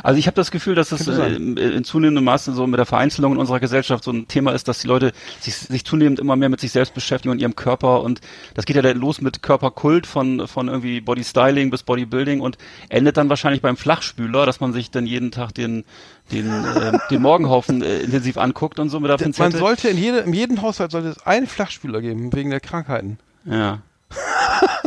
[0.03, 2.87] Also ich habe das Gefühl, dass es Könnte äh, in, zunehmendem Maße so mit der
[2.87, 6.35] Vereinzelung in unserer Gesellschaft so ein Thema ist, dass die Leute sich, sich zunehmend immer
[6.35, 8.21] mehr mit sich selbst beschäftigen und ihrem Körper und
[8.55, 12.57] das geht ja dann los mit Körperkult von von irgendwie Body Styling bis Bodybuilding und
[12.89, 15.85] endet dann wahrscheinlich beim Flachspüler, dass man sich dann jeden Tag den
[16.33, 19.59] den äh, den Morgenhaufen äh, intensiv anguckt und so mit der Man Pinzette.
[19.59, 23.19] sollte in, jede, in jedem Haushalt sollte es einen Flachspüler geben, wegen der Krankheiten.
[23.45, 23.81] ja.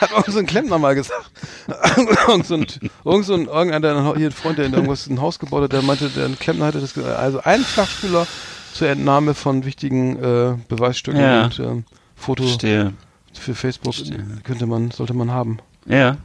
[0.00, 1.30] Hat irgend so ein Klempner mal gesagt.
[2.28, 2.66] irgend so ein,
[3.04, 5.82] irgend so ein, irgendeiner, hier ein Freund, der in irgendwas ein Haus gebaut hat, der
[5.82, 7.18] meinte, der Klempner hatte das gesagt.
[7.18, 8.26] Also ein Flachspüler
[8.74, 11.44] zur Entnahme von wichtigen äh, Beweisstücken Ja.
[11.44, 12.92] und ähm, Foto Verstehe.
[13.32, 13.94] für Facebook
[14.44, 15.58] könnte man, sollte man haben.
[15.86, 16.16] Ja.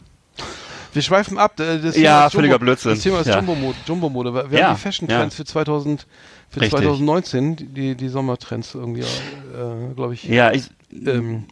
[0.94, 1.60] Wir schweifen ab.
[1.60, 2.92] äh, Das Ja, ist völliger Blödsinn.
[2.92, 3.38] Das Thema ist Ja.
[3.38, 3.76] Jumbo-Mode.
[3.88, 4.52] Jumbo-Mode.
[4.52, 5.44] Wir Ja, haben die Fashion-Trends ja.
[5.44, 6.06] für 2000,
[6.52, 6.80] für Richtig.
[6.80, 10.24] 2019, die, die Sommertrends irgendwie, äh, glaube ich.
[10.26, 10.66] Ja, ich,
[11.06, 11.46] Ähm,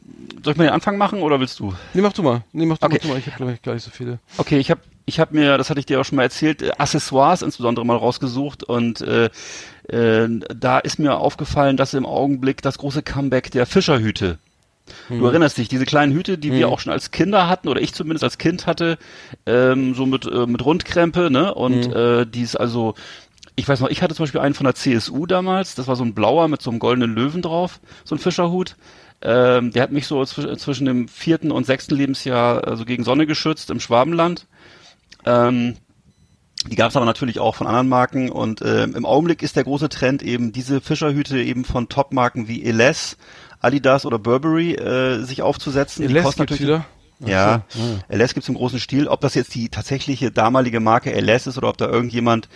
[0.43, 1.73] soll ich mal den Anfang machen oder willst du?
[1.93, 2.43] nee, mach du mal.
[2.51, 2.95] Nee, mach du, Okay.
[2.95, 3.17] mach du mal.
[3.19, 4.19] Ich habe, glaube ich, gar nicht so viele.
[4.37, 6.71] Okay, ich habe ich hab mir, das hatte ich dir auch schon mal erzählt, äh,
[6.77, 9.29] Accessoires insbesondere mal rausgesucht und äh,
[9.89, 14.37] äh, da ist mir aufgefallen, dass im Augenblick das große Comeback der Fischerhüte.
[15.07, 17.93] Du erinnerst dich, diese kleinen Hüte, die wir auch schon als Kinder hatten, oder ich
[17.93, 18.97] zumindest als Kind hatte,
[19.45, 21.53] ähm, so mit, äh, mit Rundkrempe, ne?
[21.53, 22.95] Und äh, die ist also,
[23.55, 26.03] ich weiß noch, ich hatte zum Beispiel einen von der CSU damals, das war so
[26.03, 28.75] ein blauer mit so einem goldenen Löwen drauf, so ein Fischerhut.
[29.21, 33.27] Ähm, der hat mich so zwisch zwischen dem vierten und sechsten Lebensjahr also gegen Sonne
[33.27, 34.47] geschützt im Schwabenland.
[35.25, 35.77] Ähm,
[36.69, 39.63] die gab es aber natürlich auch von anderen Marken und ähm, im Augenblick ist der
[39.63, 43.17] große Trend eben diese Fischerhüte eben von Top-Marken wie Eles,
[43.59, 46.07] Adidas oder Burberry äh, sich aufzusetzen.
[46.07, 46.85] Die Les kosten gibt's wieder.
[47.19, 48.15] ja, so, ja.
[48.15, 49.07] LS gibt's im großen Stil.
[49.07, 52.47] Ob das jetzt die tatsächliche damalige Marke LS ist oder ob da irgendjemand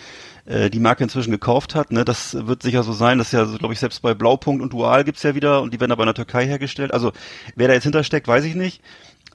[0.46, 3.18] äh, die Marke inzwischen gekauft hat, ne, das wird sicher so sein.
[3.18, 5.80] Das ist ja, glaube ich, selbst bei Blaupunkt und Dual gibt's ja wieder und die
[5.80, 6.92] werden aber in der Türkei hergestellt.
[6.92, 7.12] Also
[7.54, 8.82] wer da jetzt hintersteckt, weiß ich nicht.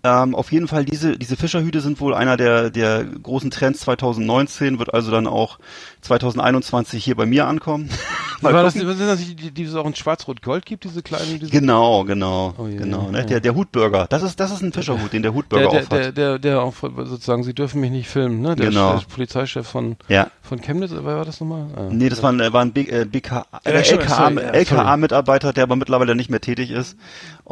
[0.04, 4.80] Ähm, auf jeden Fall, diese, diese Fischerhüte sind wohl einer der, der großen Trends 2019,
[4.80, 5.60] wird also dann auch
[6.02, 7.90] 2021 hier bei mir ankommen.
[8.42, 11.40] Mal War das, sind das, die, die, die es auch in Schwarz-Rot-Gold gibt, diese kleinen,
[11.40, 13.12] diese Genau, genau, Oh je, genau.
[13.12, 13.20] Ne?
[13.20, 13.26] ja.
[13.26, 14.08] Der, der Hutbürger.
[14.10, 15.92] Das ist, das ist ein Fischerhut, den der der, Hutbürger der, aufhat.
[15.92, 18.56] der, der, der auch sozusagen, sie dürfen mich nicht filmen, ne?
[18.56, 18.98] Der, Genau.
[18.98, 20.32] der Polizeichef von, ja.
[20.42, 21.68] von Chemnitz, wer war das nochmal?
[21.76, 21.90] Ah.
[21.92, 26.16] Nee, das war ein, äh, war ein BK, äh, stimmt, LKA, LKA-Mitarbeiter, der aber mittlerweile
[26.16, 26.98] nicht mehr tätig ist.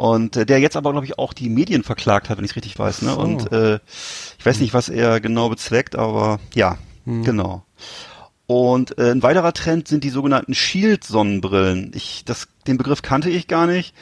[0.00, 2.56] Und äh, der jetzt aber, glaube ich, auch die Medien verklagt hat, wenn ich es
[2.56, 3.02] richtig weiß.
[3.02, 3.10] Ne?
[3.12, 3.20] So.
[3.20, 3.80] Und äh,
[4.38, 7.22] ich weiß nicht, was er genau bezweckt, aber ja, Hm.
[7.22, 7.66] genau.
[8.46, 11.92] Und äh, ein weiterer Trend sind die sogenannten Shield-Sonnenbrillen.
[11.94, 13.94] Ich, das, den Begriff kannte ich gar nicht,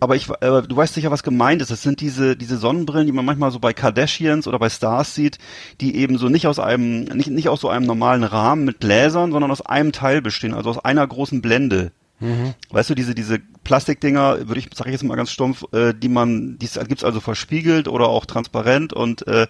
[0.00, 1.70] aber ich, äh, du weißt sicher, was gemeint ist.
[1.70, 5.38] Das sind diese diese Sonnenbrillen, die man manchmal so bei Kardashians oder bei Stars sieht,
[5.80, 9.30] die eben so nicht aus einem nicht nicht aus so einem normalen Rahmen mit Gläsern,
[9.30, 11.92] sondern aus einem Teil bestehen, also aus einer großen Blende.
[12.70, 16.08] Weißt du, diese, diese Plastikdinger, würde ich, sage ich jetzt mal ganz stumpf, äh, die
[16.08, 19.46] man, die gibt's also verspiegelt oder auch transparent und äh,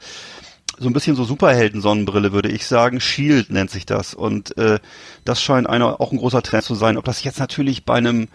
[0.78, 3.00] so ein bisschen so Superhelden-Sonnenbrille, würde ich sagen.
[3.00, 4.14] Shield nennt sich das.
[4.14, 4.80] Und äh,
[5.24, 6.96] das scheint einer auch ein großer Trend zu sein.
[6.96, 8.28] Ob das jetzt natürlich bei einem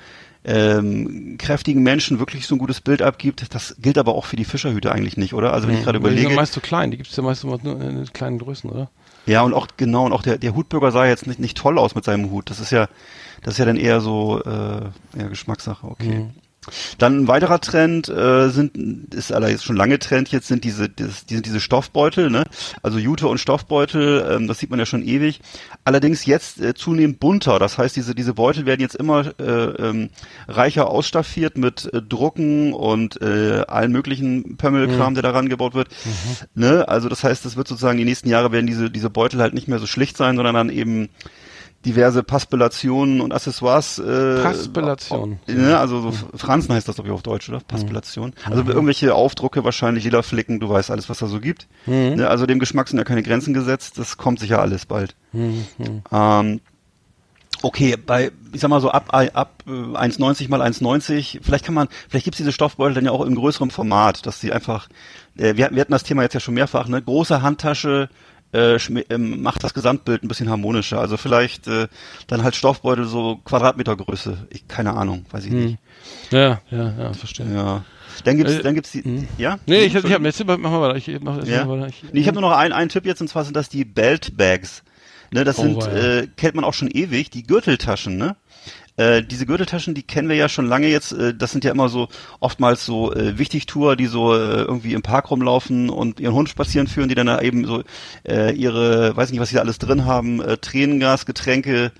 [0.45, 4.45] ähm, kräftigen Menschen wirklich so ein gutes Bild abgibt, das gilt aber auch für die
[4.45, 5.51] Fischerhüte eigentlich nicht, oder?
[5.53, 6.39] Also wenn ich gerade Weil Die sind überlege.
[6.39, 8.89] meist so klein, die gibt's ja meist nur in kleinen Größen, oder?
[9.25, 11.95] Ja, und auch genau, und auch der, der Hutbürger sah jetzt nicht, nicht toll aus
[11.95, 12.49] mit seinem Hut.
[12.49, 12.87] Das ist ja,
[13.43, 16.29] das ist ja dann eher so äh, ja, Geschmackssache, okay.
[16.97, 21.25] Dann ein weiterer Trend äh, sind, ist allerdings schon lange Trend jetzt, sind diese, das,
[21.25, 22.43] diese, diese Stoffbeutel, ne?
[22.83, 25.39] Also Jute und Stoffbeutel, ähm, das sieht man ja schon ewig.
[25.85, 27.59] Allerdings jetzt äh, zunehmend bunter.
[27.59, 30.09] Das heißt, diese, diese Beutel werden jetzt immer äh, ähm,
[30.47, 35.89] reicher ausstaffiert mit äh, Drucken und äh, allen möglichen Pömmelkram, der daran gebaut wird.
[36.55, 36.87] Ne?
[36.87, 39.67] Also das heißt, es wird sozusagen die nächsten Jahre werden diese, diese Beutel halt nicht
[39.67, 41.09] mehr so schlicht sein, sondern dann eben
[41.85, 43.99] diverse Paspelationen und Accessoires.
[43.99, 45.39] Äh, Paspellation.
[45.47, 47.59] Ne, also so Franzen heißt das glaube ich auf Deutsch, oder?
[47.61, 48.33] Paspellation.
[48.43, 51.67] Also irgendwelche Aufdrucke wahrscheinlich, Lederflicken, du weißt alles, was da so gibt.
[52.15, 55.15] Ne, also dem Geschmack sind ja keine Grenzen gesetzt, das kommt sicher alles bald.
[56.11, 56.59] Ähm,
[57.61, 61.87] okay, bei, ich sag mal so ab, ab äh, 1,90 mal 1,90, vielleicht kann man,
[62.09, 64.87] vielleicht gibt's diese Stoffbeutel dann ja auch in größerem Format, dass sie einfach,
[65.37, 68.09] äh, wir, hatten- wir hatten das Thema jetzt ja schon mehrfach, ne, große Handtasche,
[68.53, 68.77] äh,
[69.09, 70.99] ähm, macht das Gesamtbild ein bisschen harmonischer.
[70.99, 71.87] Also vielleicht äh,
[72.27, 74.47] dann halt Stoffbeutel so Quadratmetergröße.
[74.49, 75.77] Ich, keine Ahnung, weiß ich nicht.
[76.31, 77.51] Ja, ja, ja, verstehe.
[77.53, 77.83] Ja.
[78.23, 79.59] Dann gibt's, Äh, dann gibt's die, ja?
[79.65, 80.95] Nee, ich, hab- ich habe jetzt mach mal weiter.
[80.95, 81.65] Ich mach Ja.
[81.65, 81.87] mal weiter.
[81.89, 83.85] Ich, Nee, ich habe nur noch einen, einen Tipp jetzt, und zwar sind das die
[83.85, 84.83] Belt Bags.
[85.31, 88.35] Ne, das Oh, sind, äh, kennt man auch schon ewig, die Gürteltaschen, ne?
[88.99, 91.13] Äh, diese Gürteltaschen, die kennen wir ja schon lange jetzt.
[91.13, 92.09] Äh, das sind ja immer so
[92.41, 96.87] oftmals so äh, Wichtigtour, die so äh, irgendwie im Park rumlaufen und ihren Hund spazieren
[96.87, 97.83] führen, die dann da eben so
[98.27, 101.93] äh, ihre, weiß nicht, was sie da alles drin haben, äh, Tränengas, Getränke,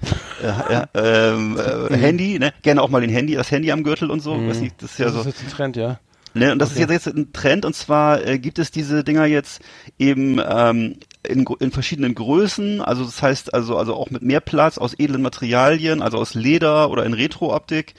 [0.43, 2.51] äh, äh, äh, Handy, ne?
[2.63, 4.35] Gerne auch mal den Handy, das Handy am Gürtel und so.
[4.35, 4.49] Mhm.
[4.49, 5.19] Weiß nicht, das ist ja das so.
[5.19, 5.99] Das ist jetzt ein Trend, ja.
[6.33, 6.81] Ne, und das okay.
[6.83, 9.61] ist jetzt, jetzt ein Trend und zwar äh, gibt es diese Dinger jetzt
[9.97, 14.77] eben ähm, in, in verschiedenen Größen, also das heißt also also auch mit mehr Platz
[14.77, 17.93] aus edlen Materialien, also aus Leder oder in Retro-Optik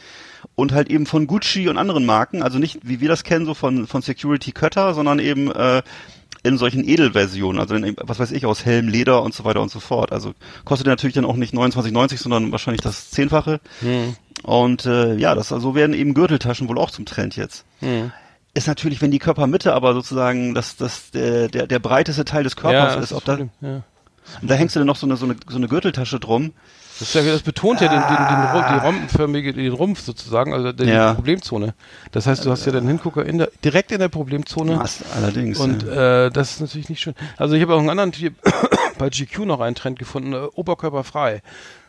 [0.54, 3.54] und halt eben von Gucci und anderen Marken, also nicht wie wir das kennen so
[3.54, 5.83] von von Security Cutter, sondern eben äh,
[6.42, 9.70] in solchen Edelversionen, also in, was weiß ich, aus Helm, Leder und so weiter und
[9.70, 10.11] so fort.
[10.11, 10.33] Also
[10.64, 13.61] kostet natürlich dann auch nicht 29,90, sondern wahrscheinlich das Zehnfache.
[13.80, 14.16] Hm.
[14.42, 17.66] Und äh, ja, das also werden eben Gürteltaschen wohl auch zum Trend jetzt.
[17.80, 18.11] Hm
[18.54, 22.56] ist natürlich, wenn die Körpermitte aber sozusagen das, das, der, der, der breiteste Teil des
[22.56, 23.82] Körpers ja, ist, ob da, ja.
[24.42, 26.52] und da hängst du dann noch so eine, so eine, so eine Gürteltasche drum.
[26.98, 30.84] Das, ja, das betont ja den, den, den, die rompenförmige, den Rumpf sozusagen, also die
[30.84, 31.14] ja.
[31.14, 31.72] Problemzone.
[32.12, 34.78] Das heißt, du hast ja den Hingucker in der, direkt in der Problemzone.
[34.78, 35.58] Was, allerdings.
[35.58, 36.26] Und ja.
[36.26, 37.14] äh, das ist natürlich nicht schön.
[37.38, 38.34] Also ich habe auch einen anderen Typ
[38.98, 41.40] bei GQ noch einen Trend gefunden, äh, oberkörperfrei.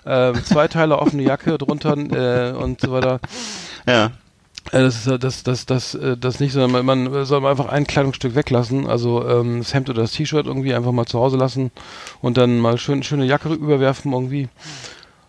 [0.06, 3.20] Äh, zwei Teile offene Jacke drunter äh, und so weiter.
[3.86, 4.12] Ja.
[4.72, 8.36] Äh, das ist das, das, das, äh, das nicht, sondern man soll einfach ein Kleidungsstück
[8.36, 11.72] weglassen, also ähm, das Hemd oder das T-Shirt irgendwie einfach mal zu Hause lassen
[12.22, 14.50] und dann mal schön schöne Jacke überwerfen irgendwie.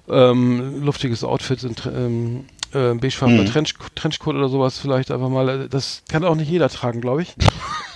[0.08, 3.46] Ähm, luftiges Outfit, in, ähm, äh, beigefarbener mhm.
[3.46, 5.68] Trench, Trenchcoat oder sowas vielleicht einfach mal.
[5.68, 7.34] Das kann auch nicht jeder tragen, glaube ich.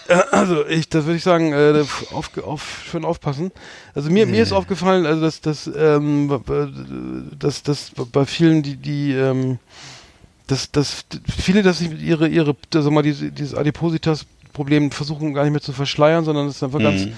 [0.30, 3.50] also ich, das würde ich sagen, äh, auf, auf, schön aufpassen.
[3.94, 6.40] Also mir, mir ist aufgefallen, also dass, dass, ähm,
[7.38, 9.58] dass, dass bei vielen, die, die ähm,
[10.46, 15.52] dass, dass viele, dass sie ihre, ihre, sag mal, diese, dieses Adipositas-Problem versuchen gar nicht
[15.52, 16.84] mehr zu verschleiern, sondern es ist einfach mhm.
[16.84, 17.08] ganz,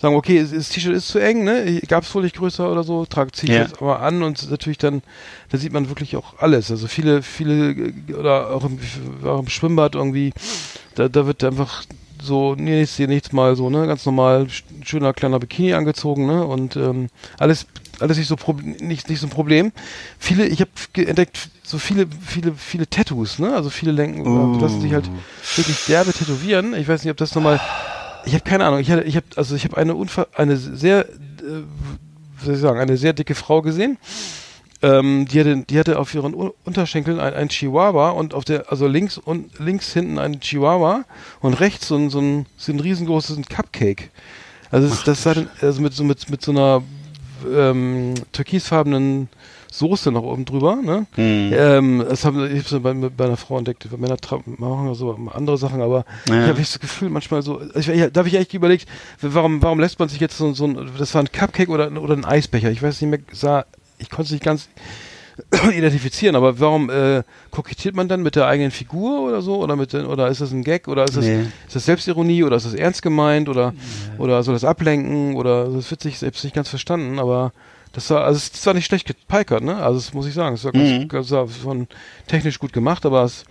[0.00, 1.80] sagen, okay, das T-Shirt ist zu eng, ne?
[1.88, 3.64] Gab es wohl nicht größer oder so, trage ziehe ich ja.
[3.64, 5.02] jetzt aber an und natürlich dann,
[5.50, 6.70] da sieht man wirklich auch alles.
[6.70, 8.78] Also viele, viele, oder auch im,
[9.24, 10.32] auch im Schwimmbad irgendwie,
[10.94, 11.84] da, da wird einfach
[12.22, 14.46] so, nee, ich sehe nichts mal so, ne, ganz normal,
[14.84, 17.66] schöner kleiner Bikini angezogen, ne, und ähm, alles
[18.00, 18.36] alles nicht so
[18.80, 19.72] nicht, nicht so ein Problem.
[20.18, 23.54] Viele, ich habe entdeckt, so viele, viele, viele Tattoos, ne?
[23.54, 24.58] Also viele lenken, uh.
[24.60, 25.10] lassen sich halt
[25.56, 26.74] wirklich derbe tätowieren.
[26.74, 27.60] Ich weiß nicht, ob das nochmal.
[28.24, 28.80] Ich habe keine Ahnung.
[28.80, 31.62] Ich hatte, ich habe, also ich habe eine Unfall, eine sehr, äh,
[32.38, 33.98] wie soll ich sagen, eine sehr dicke Frau gesehen.
[34.80, 38.86] Ähm, die hatte, die hatte auf ihren Unterschenkeln ein, ein Chihuahua und auf der, also
[38.86, 41.04] links und links hinten ein Chihuahua
[41.40, 44.10] und rechts so ein, so ein, so ein riesengroßes Cupcake.
[44.70, 46.82] Also das, das sah dann, also mit so mit, mit so einer
[47.52, 49.28] ähm, türkisfarbenen
[49.70, 50.76] Soße noch oben drüber.
[50.76, 51.06] Ne?
[51.16, 51.52] Mhm.
[51.52, 53.86] Ähm, das habe ich bei, bei einer Frau entdeckt.
[53.98, 54.16] Männer
[54.56, 56.42] machen so andere Sachen, aber ja.
[56.42, 57.60] ich habe das Gefühl manchmal so.
[57.74, 58.88] Ich, da habe ich echt überlegt,
[59.20, 62.14] warum, warum lässt man sich jetzt so, so ein, das war ein Cupcake oder, oder
[62.14, 62.70] ein Eisbecher.
[62.70, 63.66] Ich weiß nicht mehr, sah,
[63.98, 64.68] ich konnte es nicht ganz
[65.72, 69.92] identifizieren, aber warum äh, kokettiert man dann mit der eigenen Figur oder so oder mit
[69.92, 71.42] den, oder ist das ein Gag oder ist das, nee.
[71.66, 74.22] ist das Selbstironie oder ist das ernst gemeint oder nee.
[74.22, 77.52] oder soll das ablenken oder das wird sich selbst nicht ganz verstanden, aber
[77.92, 79.76] das war also es war nicht schlecht gepeikert, ne?
[79.76, 81.08] Also das muss ich sagen, es war, mhm.
[81.08, 81.88] ganz, ganz, von
[82.26, 83.44] technisch gut gemacht, aber es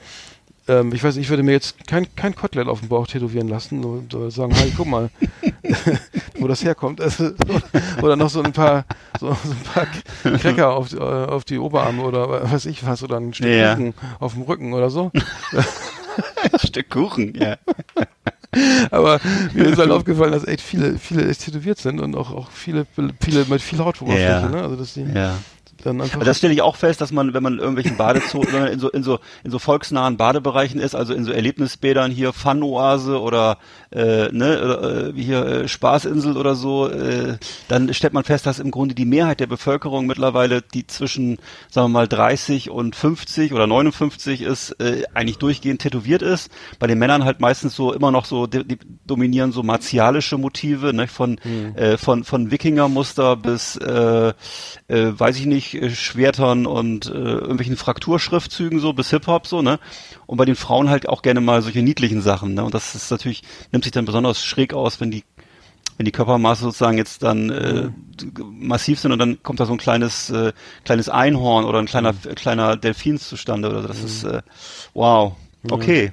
[0.68, 3.84] ähm, ich weiß, ich würde mir jetzt kein, kein Kotelett auf dem Bauch tätowieren lassen
[3.84, 5.10] und sagen, hey, guck mal,
[6.40, 7.02] wo das herkommt.
[7.02, 7.32] Also,
[8.02, 8.86] oder noch so ein paar,
[9.20, 13.18] so, so ein paar Cracker auf, äh, auf die Oberarme oder weiß ich was, oder
[13.18, 13.76] ein Stück ja.
[13.76, 15.12] Kuchen auf dem Rücken oder so.
[15.54, 17.58] ein Stück Kuchen, ja.
[18.92, 19.20] Aber
[19.54, 22.86] mir ist halt aufgefallen, dass echt viele, viele tätowiert sind und auch, auch viele,
[23.20, 24.50] viele mit viel Hautoberfläche, ja.
[24.50, 24.62] ne?
[24.64, 25.36] Also dass die, ja
[25.88, 26.16] dann einfach.
[26.16, 28.90] Aber das stelle ich auch fest, dass man, wenn man in irgendwelchen Badezonen, in so,
[28.90, 33.58] in so, in so volksnahen Badebereichen ist, also in so Erlebnisbädern hier, Fun-Oase oder,
[33.92, 38.60] äh, ne, äh, wie hier, äh, Spaßinsel oder so, äh, dann stellt man fest, dass
[38.60, 41.38] im Grunde die Mehrheit der Bevölkerung mittlerweile, die zwischen,
[41.70, 46.52] sagen wir mal, 30 und 50 oder 59 ist, äh, eigentlich durchgehend tätowiert ist.
[46.80, 50.94] Bei den Männern halt meistens so immer noch so, die, die dominieren so martialische Motive,
[50.94, 51.76] ne, von, mhm.
[51.76, 54.34] äh, von, von Wikingermuster bis, äh,
[54.88, 59.80] äh, weiß ich nicht, Schwertern und äh, irgendwelchen Frakturschriftzügen so bis Hip-Hop so, ne?
[60.26, 62.64] Und bei den Frauen halt auch gerne mal solche niedlichen Sachen, ne?
[62.64, 65.24] Und das ist natürlich, nimmt sich dann besonders schräg aus, wenn die
[65.98, 67.90] wenn die Körpermaße sozusagen jetzt dann äh,
[68.38, 70.54] massiv sind und dann kommt da so ein kleines äh,
[70.86, 72.36] kleines Einhorn oder ein kleiner mhm.
[72.36, 73.88] kleiner Delfin zustande oder so.
[73.88, 74.06] das mhm.
[74.06, 74.42] ist äh,
[74.94, 75.36] wow.
[75.72, 76.12] Okay.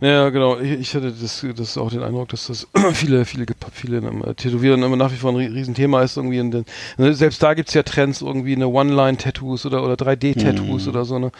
[0.00, 0.28] Ja, ja.
[0.30, 0.58] genau.
[0.58, 4.82] Ich, ich, hatte das, das auch den Eindruck, dass das viele, viele, viele äh, Tätowieren
[4.82, 6.16] immer nach wie vor ein Riesenthema ist.
[6.16, 6.64] Irgendwie den,
[6.96, 10.88] ne, selbst da gibt's ja Trends, irgendwie eine One-Line-Tattoos oder, oder 3D-Tattoos mhm.
[10.88, 11.18] oder so.
[11.18, 11.32] Ne?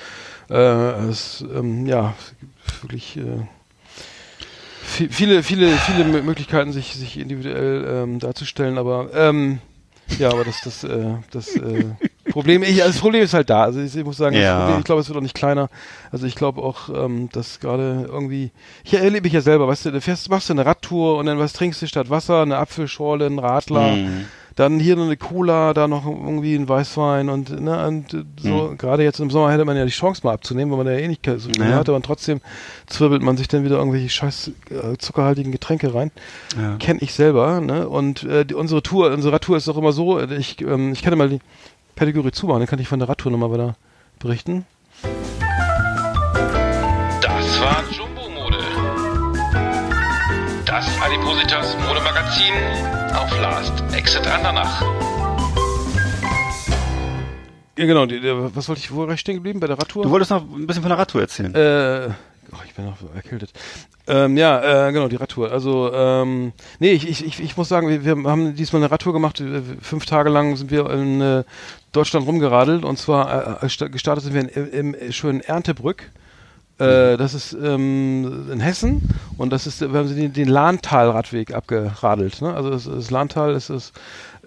[0.50, 2.14] Äh, es, ähm, ja,
[2.83, 3.46] wirklich äh,
[4.83, 9.61] viele, viele, viele Möglichkeiten, sich, sich individuell ähm, darzustellen, aber ähm,
[10.18, 11.85] ja, aber das, das, äh, das, äh,
[12.32, 13.64] Problem, ich, also das Problem ist halt da.
[13.64, 14.58] Also ich, ich muss sagen, Ja.
[14.58, 15.68] Problem, ich glaube, es wird auch nicht kleiner.
[16.12, 18.50] Also ich glaube auch, ähm, dass gerade irgendwie,
[18.84, 21.38] ich erlebe ich ja selber, weißt du, du fährst, machst du eine Radtour und dann
[21.38, 24.26] was trinkst du statt Wasser, eine Apfelschorle, ein Radler, Mhm.
[24.56, 29.04] dann hier noch eine Cola, da noch irgendwie ein Weißwein und, ne, und so, gerade
[29.04, 31.24] jetzt im Sommer hätte man ja die Chance mal abzunehmen, weil man ja eh nicht
[31.24, 31.76] so viel Ja.
[31.76, 32.40] hatte und trotzdem
[32.86, 36.10] zwirbelt man sich dann wieder irgendwelche scheiß äh, zuckerhaltigen Getränke rein
[36.60, 36.76] Ja.
[36.78, 37.88] kenne ich selber, ne?
[37.88, 41.02] Und äh, die, unsere Tour, unsere Radtour ist auch immer so, äh, ich, ähm, ich
[41.02, 41.40] dir mal die
[42.00, 43.76] Kategorie zumachen, dann kann ich von der Radtour nochmal weiter
[44.20, 44.64] berichten.
[47.20, 48.56] Das war Jumbo Mode.
[50.64, 52.54] Das Adipositas Modemagazin
[53.14, 54.80] auf Last Exit Andernach.
[57.76, 58.06] Ja, genau,
[58.54, 59.60] was wollte ich, wo war ich stehen geblieben?
[59.60, 60.04] Bei der Radtour?
[60.04, 61.54] Du wolltest noch ein bisschen von der Radtour erzählen.
[61.54, 62.14] Äh,
[62.50, 63.52] oh, ich bin noch erkältet.
[64.10, 65.52] Ähm, ja, äh, genau, die Radtour.
[65.52, 69.40] Also, ähm, nee, ich, ich, ich, muss sagen, wir, wir haben diesmal eine Radtour gemacht.
[69.80, 71.44] Fünf Tage lang sind wir in äh,
[71.92, 76.10] Deutschland rumgeradelt und zwar äh, sta- gestartet sind wir in, im schönen Erntebrück.
[76.78, 82.42] Äh, das ist ähm, in Hessen und das ist, wir haben den, den Lahntal-Radweg abgeradelt.
[82.42, 82.52] Ne?
[82.52, 83.92] Also das, das Lahntal ist es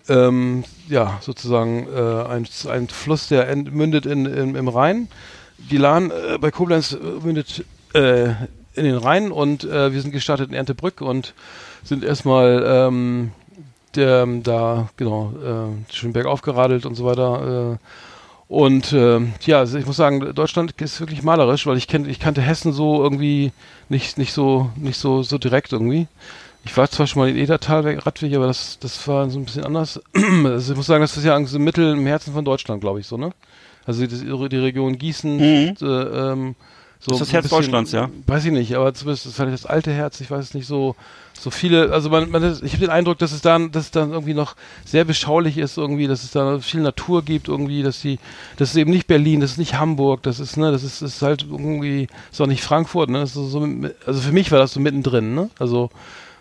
[0.10, 5.08] ähm, ja sozusagen äh, ein, ein Fluss, der end, mündet in, in, im Rhein.
[5.58, 8.32] Die Lahn äh, bei Koblenz äh, mündet äh,
[8.76, 11.34] in den Rhein und äh, wir sind gestartet in Erntebrück und
[11.84, 13.32] sind erstmal ähm,
[13.96, 17.74] der, da genau äh, schön bergauf geradelt und so weiter.
[17.74, 17.78] Äh,
[18.48, 22.20] und äh, ja, also ich muss sagen, Deutschland ist wirklich malerisch, weil ich kenne, ich
[22.20, 23.52] kannte Hessen so irgendwie
[23.90, 26.08] nicht nicht so nicht so so direkt irgendwie.
[26.66, 30.00] Ich war zwar schon mal in Edertal-Radweg, aber das, das war so ein bisschen anders.
[30.46, 33.08] Also ich muss sagen, das ist ja so Mittel im Herzen von Deutschland, glaube ich,
[33.08, 33.32] so, ne?
[33.86, 35.76] Also die, die Region Gießen, Mhm.
[35.82, 36.56] äh, ähm,
[37.04, 38.10] so Das ist das Herz Deutschlands, ja?
[38.28, 40.96] Weiß ich nicht, aber zumindest ist vielleicht das alte Herz, ich weiß es nicht so,
[41.38, 44.12] so viele, also man, man ich habe den Eindruck, dass es dann, dass es dann
[44.12, 48.20] irgendwie noch sehr beschaulich ist, irgendwie, dass es da viel Natur gibt, irgendwie, dass die,
[48.56, 51.22] das ist eben nicht Berlin, das ist nicht Hamburg, das ist, ne, das ist, ist
[51.22, 53.68] halt irgendwie, ist auch nicht Frankfurt, ne, das ist so, so,
[54.06, 55.89] also für mich war das so mittendrin, ne, also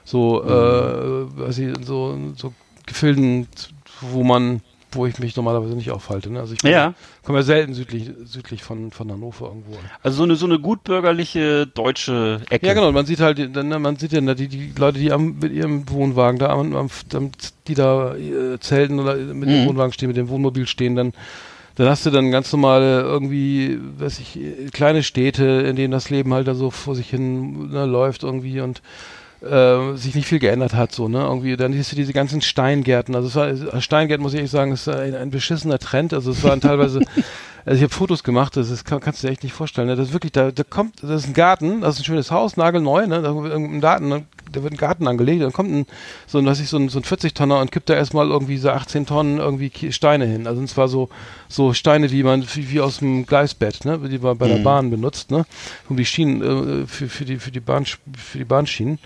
[0.05, 2.53] so, äh, weiß ich, so, so
[2.87, 3.49] Gefilden,
[4.01, 4.61] wo man,
[4.93, 6.95] wo ich mich normalerweise nicht aufhalte, ne, also ich komme Ja.
[7.25, 9.79] komm ja selten südlich, südlich von, von Hannover irgendwo.
[10.03, 12.67] Also so eine so eine gutbürgerliche deutsche Ecke.
[12.67, 12.93] Ja, genau.
[12.93, 16.39] Man sieht halt, ne, man sieht ja die, die Leute, die am, mit ihrem Wohnwagen
[16.39, 16.91] da, am, am,
[17.69, 19.69] die da äh, zelten oder mit dem Mhm.
[19.69, 21.13] Wohnwagen stehen, mit dem Wohnmobil stehen, dann,
[21.77, 26.11] dann hast du dann ganz normale irgendwie, weiß ich, äh, kleine Städte, in denen das
[26.11, 28.83] Leben halt da so vor sich hin ne, läuft irgendwie und
[29.43, 33.15] äh, sich nicht viel geändert hat, so, ne, irgendwie, dann siehst du diese ganzen Steingärten,
[33.15, 36.43] also es war, Steingärten muss ich ehrlich sagen, ist ein, ein beschissener Trend, also es
[36.45, 37.01] waren teilweise,
[37.65, 39.97] also ich habe Fotos gemacht, das ist, kann, kannst du dir echt nicht vorstellen, ne?
[39.97, 42.57] das ist wirklich, da, da kommt, das ist ein Garten, das ist ein schönes Haus,
[42.57, 44.25] nagelneu, ne, da ein Garten, ne?
[44.53, 45.87] Da wird ein Garten angelegt, dann kommt ein,
[46.27, 48.71] so ein, weiß ich, so ein, so ein 40-Tonner und kippt da erstmal irgendwie so
[48.71, 51.09] 18 Tonnen irgendwie Steine hin, also und zwar so,
[51.49, 54.65] so Steine, die man wie, wie aus dem Gleisbett, ne, die man bei der Mhm.
[54.65, 55.45] Bahn benutzt, ne,
[55.89, 58.99] um die Schienen, äh, für, für die, für die Bahn, für die Bahnschienen.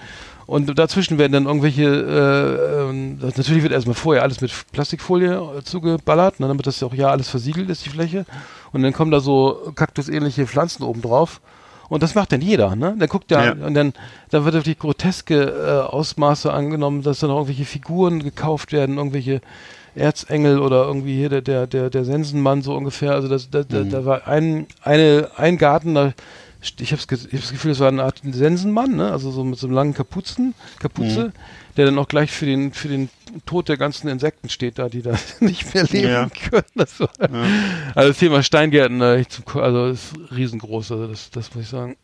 [0.47, 5.65] Und dazwischen werden dann irgendwelche, äh, ähm, natürlich wird erstmal vorher alles mit Plastikfolie äh,
[5.65, 8.27] zugeballert, ne, damit das ja auch ja alles versiegelt ist, die Fläche.
[8.73, 11.41] Und dann kommen da so kaktusähnliche Pflanzen oben drauf.
[11.89, 12.97] Und das macht dann jeder, ne?
[12.99, 13.53] Dann guckt der, Ja.
[13.67, 13.93] und dann,
[14.31, 19.41] dann wird wirklich groteske äh, Ausmaße angenommen, dass dann irgendwelche Figuren gekauft werden, irgendwelche
[19.95, 23.13] Erzengel oder irgendwie hier der, der, der, der Sensenmann so ungefähr.
[23.13, 26.13] Also das, da, da, da war ein, eine, ein Garten, da
[26.81, 29.13] ich habe das Gefühl, es war eine Art Sensenmann, ne?
[29.13, 31.33] also so mit so einem langen Kapuzen, Kapuze,
[31.77, 33.09] der dann auch gleich für den, für den
[33.45, 36.29] Tod der ganzen Insekten steht da, die da nicht mehr leben Ja.
[36.51, 36.65] können.
[36.75, 37.11] Das war,
[37.95, 41.97] Also das Thema Steingärten, also ist riesengroß, also das, das muss ich sagen.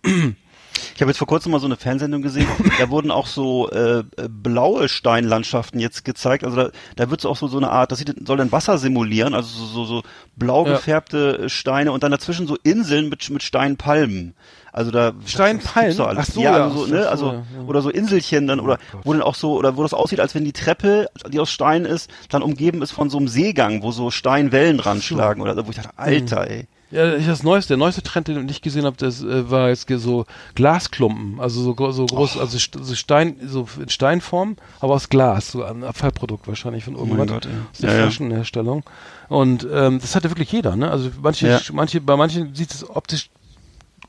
[0.94, 4.04] Ich habe jetzt vor kurzem mal so eine Fernsehsendung gesehen, da wurden auch so äh,
[4.28, 6.44] blaue Steinlandschaften jetzt gezeigt.
[6.44, 8.78] Also da, da wird so auch so, so eine Art, das sieht, soll dann Wasser
[8.78, 10.02] simulieren, also so, so, so
[10.36, 10.72] blau Ja.
[10.74, 14.34] gefärbte äh, Steine und dann dazwischen so Inseln mit, mit Steinpalmen.
[14.72, 16.00] Also da Steinpalmen?
[16.00, 16.28] alles.
[16.28, 17.42] Ach so, ja, ja, also so, ne, also ja.
[17.66, 19.00] oder so Inselchen dann oder Gott.
[19.04, 21.84] wo dann auch so oder wo das aussieht, als wenn die Treppe, die aus Stein
[21.84, 25.76] ist, dann umgeben ist von so einem Seegang, wo so Steinwellen ranschlagen oder wo ich
[25.76, 26.66] dachte, Alter, ey.
[26.90, 29.88] Ja, ich das neueste, der neueste Trend, den ich gesehen habe, das äh, war jetzt
[29.96, 35.08] so Glasklumpen, also so, so groß, also st so Stein, so in Steinform, aber aus
[35.08, 37.50] Glas, so ein Abfallprodukt wahrscheinlich von irgendwas Gott, ja.
[37.72, 38.02] aus der Ja, ja.
[38.02, 38.82] Flaschenherstellung.
[39.30, 40.90] Und ähm, das hatte wirklich jeder, ne?
[40.90, 41.60] Also manche, Ja.
[41.72, 43.30] manche, bei manchen sieht es optisch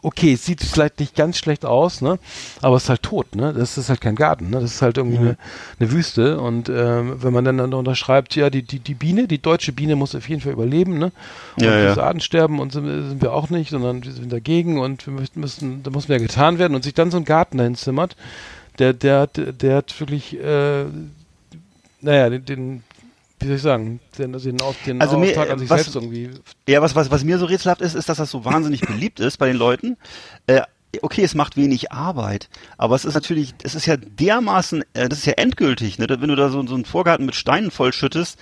[0.04, 2.20] okay, es sieht vielleicht nicht ganz schlecht aus, ne?
[2.62, 3.54] Aber es ist halt tot, ne?
[3.54, 4.60] Das ist halt kein Garten, ne?
[4.60, 5.38] Das ist halt irgendwie eine,
[5.80, 6.40] eine Wüste.
[6.40, 9.96] Und ähm, wenn man dann, dann unterschreibt, ja, die, die, die Biene, die deutsche Biene
[9.96, 11.12] muss auf jeden Fall überleben, ne?
[11.58, 11.98] Und Ja, ja.
[11.98, 15.90] Artensterben und sind, sind wir auch nicht, sondern wir sind dagegen und wir müssen, da
[15.90, 18.16] muss mehr getan werden und sich dann so ein Garten dahin zimmert,
[18.80, 20.86] der, der, hat- der hat wirklich, äh,
[22.02, 22.84] naja, den, den
[23.44, 25.96] wie soll ich sagen, den, den, Auf, den Also mir, Auftrag an sich was- selbst
[25.96, 26.30] irgendwie.
[26.68, 29.38] Ja, was, was, was mir so rätselhaft ist, ist, dass das so wahnsinnig beliebt ist
[29.38, 29.98] bei den Leuten.
[30.48, 30.62] Äh,
[31.02, 35.20] okay, es macht wenig Arbeit, aber es ist natürlich, es ist ja dermaßen, äh, das
[35.20, 36.08] ist ja endgültig, ne?
[36.10, 38.38] Wenn du da so, so einen Vorgarten mit Steinen vollschüttest,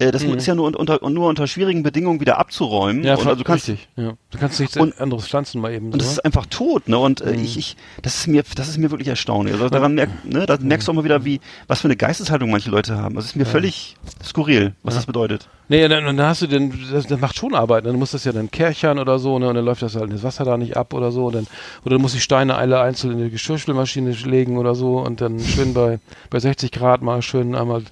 [0.00, 3.02] äh, das ist ja nur unter, nur unter schwierigen Bedingungen wieder abzuräumen.
[3.02, 3.06] Mhm.
[3.06, 3.88] Ja, und also du kannst, richtig.
[3.96, 4.14] Ja.
[4.30, 5.92] Du kannst nichts Und- anderes pflanzen mal eben.
[5.92, 6.12] und das so.
[6.14, 6.98] ist einfach tot, ne?
[6.98, 7.32] Und Mhm.
[7.32, 9.54] äh, ich, ich, das ist mir, das ist mir wirklich erstaunlich.
[9.54, 12.50] Also daran merk, ne, da merkst du auch mal wieder, wie, was für eine Geisteshaltung
[12.50, 13.16] manche Leute haben.
[13.16, 15.48] Also es ist mir völlig skurril, was das bedeutet.
[15.68, 17.84] Nee, dann, dann hast du den, das, das macht schon Arbeit.
[17.84, 17.90] ne?
[17.90, 19.48] Dann muss das ja dann kerchern oder so, ne?
[19.48, 21.26] Und dann läuft das halt das Wasser da nicht ab oder so.
[21.26, 21.46] Und dann,
[21.84, 25.38] oder du musst die Steine alle einzeln in die Geschirrspülmaschine legen oder so und dann
[25.38, 27.82] schön bei, bei 60 Grad mal schön einmal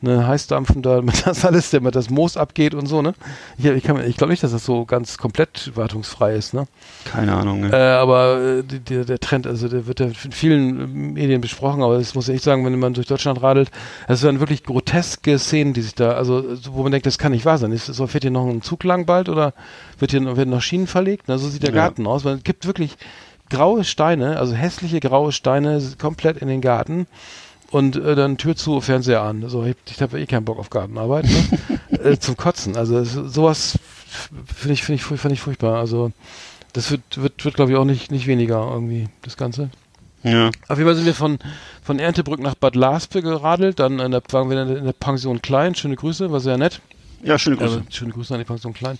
[0.00, 3.14] ne, heißdampfen, damit das alles, damit das Moos abgeht und so, ne?
[3.58, 6.66] Ich, ich, kann ich glaube nicht, dass das so ganz komplett wartungsfrei ist, ne?
[7.04, 7.64] Keine Ahnung.
[7.64, 7.96] Äh, Ne?
[7.98, 11.82] aber äh, die, der, der Trend, also der wird ja in vielen äh, Medien besprochen,
[11.82, 13.70] aber das muss ich echt sagen, wenn man durch Deutschland radelt,
[14.08, 17.32] es sind wirklich groteske Szenen, die sich da, also so, wo man denkt, das kann
[17.32, 17.72] nicht wahr sein.
[17.72, 19.54] Ist, so, fährt hier noch ein Zug lang bald oder
[19.98, 21.24] wird hier werden noch Schienen verlegt?
[21.26, 21.82] Na, so sieht der Ja.
[21.82, 22.96] Garten aus, es gibt wirklich
[23.50, 27.06] graue Steine, also hässliche graue Steine komplett in den Garten
[27.76, 29.50] und äh, dann Tür zu, Fernseher an.
[29.50, 31.78] So, ich, ich habe eh keinen Bock auf Gartenarbeit, ne?
[32.12, 32.74] äh, zum Kotzen.
[32.74, 33.78] Also sowas
[34.46, 35.78] finde ich, finde ich, finde ich furchtbar.
[35.78, 36.10] Also
[36.72, 39.68] das wird, wird, wird glaube ich, auch nicht, nicht weniger irgendwie, das Ganze.
[40.22, 40.50] Ja.
[40.68, 41.38] Auf jeden Fall sind wir von,
[41.82, 45.74] von Erntebrück nach Bad Laspe geradelt, dann in der, waren wir in der Pension Klein,
[45.74, 46.80] schöne Grüße, war sehr nett.
[47.22, 47.74] Ja, schöne Grüße.
[47.76, 48.98] Also, schöne Grüße an die Pension Klein.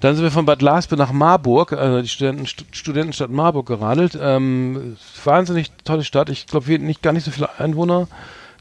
[0.00, 4.18] Dann sind wir von Bad Laspe nach Marburg, also die Studenten, Stu- Studentenstadt Marburg geradelt.
[4.20, 6.28] Ähm, wahnsinnig tolle Stadt.
[6.28, 8.08] Ich glaube, wir nicht gar nicht so viele Einwohner,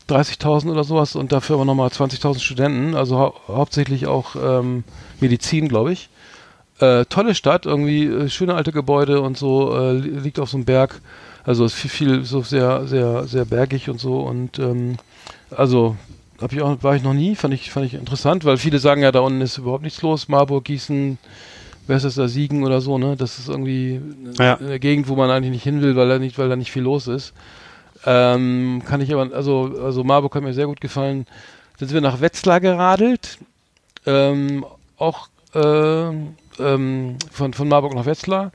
[0.10, 4.84] 30.000 oder sowas und dafür aber nochmal 20.000 Studenten, also hau hauptsächlich auch ähm,
[5.20, 6.10] Medizin, glaube ich.
[6.80, 10.58] Äh, tolle Stadt, irgendwie äh, schöne alte Gebäude und so, äh, li- liegt auf so
[10.58, 11.00] einem Berg.
[11.44, 14.98] Also ist viel, viel so sehr, sehr, sehr bergig und so und ähm,
[15.56, 15.96] also
[16.42, 19.02] hab ich auch, war ich noch nie, fand ich, fand ich interessant, weil viele sagen
[19.04, 21.18] ja, da unten ist überhaupt nichts los, Marburg, Gießen,
[21.88, 23.16] wer ist das da, Siegen oder so, ne?
[23.16, 24.02] Das ist irgendwie
[24.40, 24.58] Ja.
[24.58, 26.84] eine Gegend, wo man eigentlich nicht hin will, weil da nicht, weil da nicht viel
[26.84, 27.34] los ist.
[28.06, 31.28] Ähm, kann ich aber, also, also Marburg hat mir sehr gut gefallen.
[31.78, 33.38] Dann sind wir nach Wetzlar geradelt,
[34.06, 34.66] ähm,
[34.98, 38.52] auch ähm, ähm, von, von Marburg nach Wetzlar,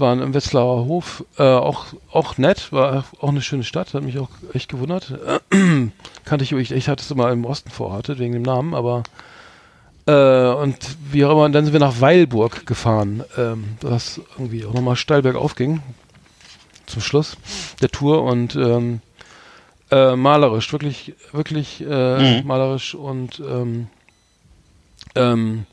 [0.00, 4.18] waren im Wetzlarer Hof, äh, auch, auch nett, war auch eine schöne Stadt, hat mich
[4.18, 5.12] auch echt gewundert.
[6.24, 9.02] Kannte ich, ich, ich hatte es immer im Osten verortet, wegen dem Namen, aber
[10.06, 10.76] äh, und
[11.10, 14.96] wie auch immer, und dann sind wir nach Weilburg gefahren, ähm, was irgendwie auch nochmal
[14.96, 15.82] steil bergauf ging,
[16.86, 17.36] zum Schluss
[17.82, 19.00] der Tour und ähm,
[19.90, 22.46] äh, malerisch, wirklich, wirklich äh, Mhm.
[22.46, 23.88] malerisch und ähm,
[25.14, 25.66] ähm,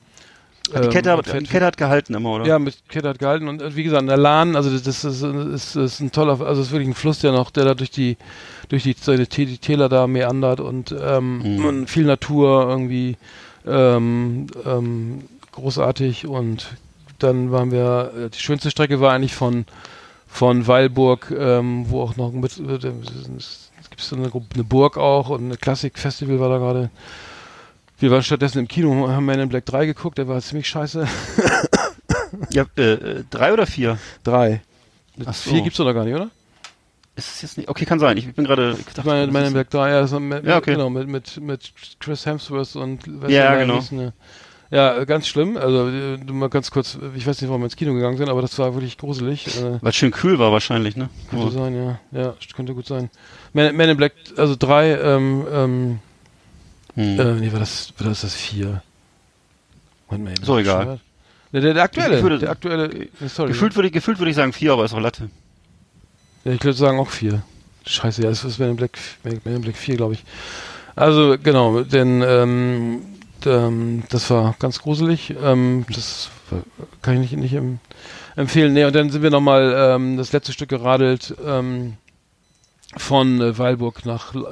[0.67, 2.45] die, Kette, ähm, hat, die Kette hat gehalten immer, oder?
[2.45, 5.99] ja, mit Kette hat gehalten und wie gesagt, der Lahn, also das, ist, ist, ist
[5.99, 8.17] ein toller, also es ist wirklich ein Fluss, der noch, der da durch die,
[8.69, 11.65] durch die, seine die Täler da meandert und, ähm, Mhm.
[11.65, 13.17] und viel Natur irgendwie
[13.67, 16.67] ähm, ähm, großartig und
[17.19, 19.65] dann waren wir, äh, die schönste Strecke war eigentlich von,
[20.27, 22.91] von Weilburg, ähm, wo auch noch mit, äh,
[23.37, 26.89] es gibt so eine, eine Burg auch und ein Klassikfestival war da gerade.
[27.99, 31.07] Wir waren stattdessen im Kino, haben Man in Black 3 geguckt, der war ziemlich scheiße.
[32.49, 33.97] Ja, äh, drei oder vier?
[34.23, 34.61] Drei.
[35.25, 35.51] Ach so.
[35.51, 36.29] Vier gibt's doch noch gar nicht, oder?
[37.15, 37.69] Ist es jetzt nicht?
[37.69, 38.17] Okay, kann sein.
[38.17, 38.75] Ich bin gerade.
[38.77, 40.73] Ich dachte, meine, meine Black 3, ja, so mit, Ja, okay.
[40.73, 43.79] genau, mit, mit, mit Chris Hemsworth und Ja, genau.
[43.79, 44.13] Snipes, ne?
[44.69, 45.55] Ja, ganz schlimm.
[45.55, 48.41] Also äh, mal ganz kurz, ich weiß nicht, warum wir ins Kino gegangen sind, aber
[48.41, 49.47] das war wirklich gruselig.
[49.57, 51.09] Äh, Weil es schön kühl war wahrscheinlich, ne?
[51.29, 51.99] könnte sein, ja.
[52.11, 53.09] Ja, könnte gut sein.
[53.53, 55.99] Man, Man in Black, also drei, ähm, ähm,
[56.95, 57.19] Hm.
[57.19, 58.81] äh, nee, war das, war das das vier?
[60.09, 60.99] Moment mal, eben, So, egal.
[61.51, 63.49] Nee, der, der aktuelle, würde- der aktuelle, nee, sorry.
[63.49, 65.29] gefühlt würde ich, gefühlt würde ich sagen vier, aber ist auch Latte.
[66.43, 67.43] Ja, ich würde sagen auch vier.
[67.85, 70.23] Scheiße, ja, das ist Man in Black, Man in Black 4, glaube ich.
[70.95, 73.01] Also, genau, denn ähm,
[73.45, 75.35] ähm, das war ganz gruselig.
[75.41, 76.29] Ähm, das
[77.01, 77.79] kann ich nicht, nicht em
[78.35, 78.73] empfehlen.
[78.73, 81.93] Nee, und dann sind wir nochmal ähm, das letzte Stück geradelt ähm,
[82.97, 84.45] von äh, Weilburg nach L-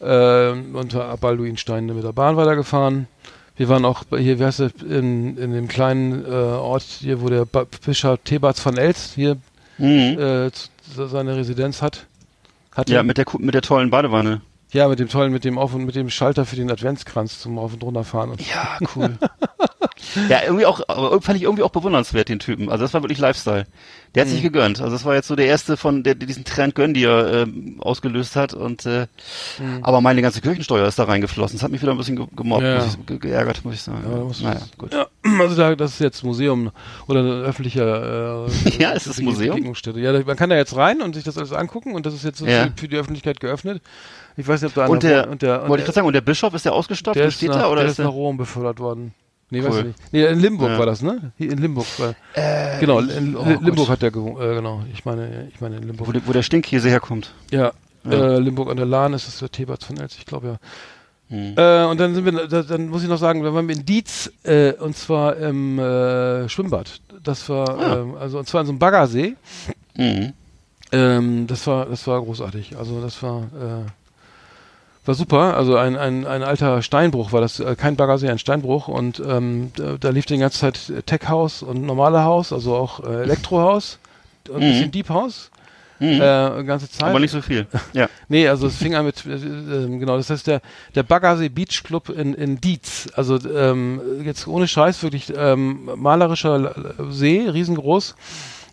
[0.00, 3.06] Laurenburg äh, unter Balduinstein mit der Bahn weitergefahren.
[3.56, 7.20] Wir waren auch bei- hier, wie heißt das, in, in dem kleinen äh, Ort hier,
[7.20, 9.36] wo der ba Bischof Thebats van Elst hier
[9.78, 10.18] Mhm.
[10.18, 10.50] äh,
[10.94, 12.06] seine Residenz hat.
[12.76, 12.92] Hatte.
[12.92, 14.42] ja, mit der, mit der tollen Badewanne.
[14.72, 17.58] ja, mit dem tollen, mit dem Auf und mit dem Schalter für den Adventskranz zum
[17.58, 18.30] Auf und runter fahren.
[18.30, 19.16] Und Ja, cool.
[20.28, 20.80] Ja, irgendwie auch,
[21.22, 22.68] fand ich irgendwie auch bewundernswert, den Typen.
[22.70, 23.66] Also das war wirklich Lifestyle.
[24.14, 24.44] Der hat sich Mhm.
[24.44, 24.80] gegönnt.
[24.80, 27.42] Also das war jetzt so der erste von, der, der diesen Trend gönn, die er
[27.42, 28.54] ähm, ausgelöst hat.
[28.54, 29.06] Und äh,
[29.60, 29.78] Mhm.
[29.82, 31.58] aber meine ganze Kirchensteuer ist da reingeflossen.
[31.58, 32.76] Das hat mich wieder ein bisschen ge gemobbt, Ja.
[32.84, 34.02] muss ich, ge geärgert, muss ich sagen.
[34.10, 34.92] Ja, muss- naja, gut.
[34.92, 35.06] Ja,
[35.40, 36.70] also da, das ist jetzt Museum
[37.06, 37.82] oder eine öffentliche
[38.48, 39.72] äh, Ja, ist das Museum?
[39.96, 42.38] Ja, man kann da jetzt rein und sich das alles angucken und das ist jetzt
[42.38, 42.68] so Ja.
[42.74, 43.80] für, die Öffentlichkeit geöffnet.
[44.36, 45.94] Ich weiß nicht, ob da Und einer- der, und der, und wollte ich der, gerade
[45.94, 47.90] sagen, und der Bischof ist der ausgestopft der ist steht nach, da oder der ist
[47.92, 48.06] ist der?
[48.06, 49.12] nach Rom befördert worden.
[49.50, 49.78] Nee, weiß Cool.
[49.80, 49.98] ich nicht.
[50.12, 50.78] Nee, in Limburg Ja.
[50.78, 51.32] war das, ne?
[51.36, 51.86] Hier in Limburg.
[51.98, 53.88] War, Äh, genau, in oh Limburg Gott.
[53.90, 54.40] hat der gewohnt.
[54.40, 56.12] Äh, genau, ich meine, ich meine in wo, Limburg.
[56.12, 57.32] der- wo der Stinkkäse herkommt.
[57.50, 57.72] Ja,
[58.04, 58.10] Ja.
[58.12, 60.56] Äh, Limburg an der Lahn ist das der Thebats von Elz, ich glaube ja.
[61.28, 61.54] Hm.
[61.56, 63.84] Äh, und dann sind wir, da, dann muss ich noch sagen, da waren wir in
[63.84, 67.00] Dietz, äh, und zwar im äh, Schwimmbad.
[67.22, 67.96] Das war, Ah.
[68.00, 69.36] ähm, also und zwar in so einem Baggersee.
[69.96, 70.32] Mhm.
[70.92, 72.76] Ähm, das war, das war großartig.
[72.76, 73.86] Also das war, äh,
[75.06, 75.56] war super.
[75.56, 78.88] Also ein, ein, ein alter Steinbruch war das, äh, kein Baggersee, ein Steinbruch.
[78.88, 83.00] Und ähm, da, da lief die ganze Zeit Tech House und normale Haus, also auch
[83.04, 83.98] äh, Elektrohaus
[84.48, 84.72] und ein Mhm.
[84.72, 85.50] bisschen Deep House.
[86.02, 86.12] Mhm.
[86.20, 87.10] Äh, ganze Zeit.
[87.10, 87.66] Aber nicht so viel.
[87.92, 88.08] Ja.
[88.28, 90.62] Nee, also es fing an mit, äh, äh, genau, das heißt der,
[90.94, 93.08] der Baggersee Beach Club in, in Dietz.
[93.16, 96.74] Also ähm, jetzt ohne Scheiß, wirklich ähm, malerischer
[97.10, 98.14] See, riesengroß,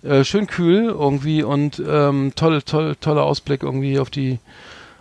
[0.04, 4.40] äh, schön kühl irgendwie und ähm, toll, toll, toller Ausblick irgendwie auf die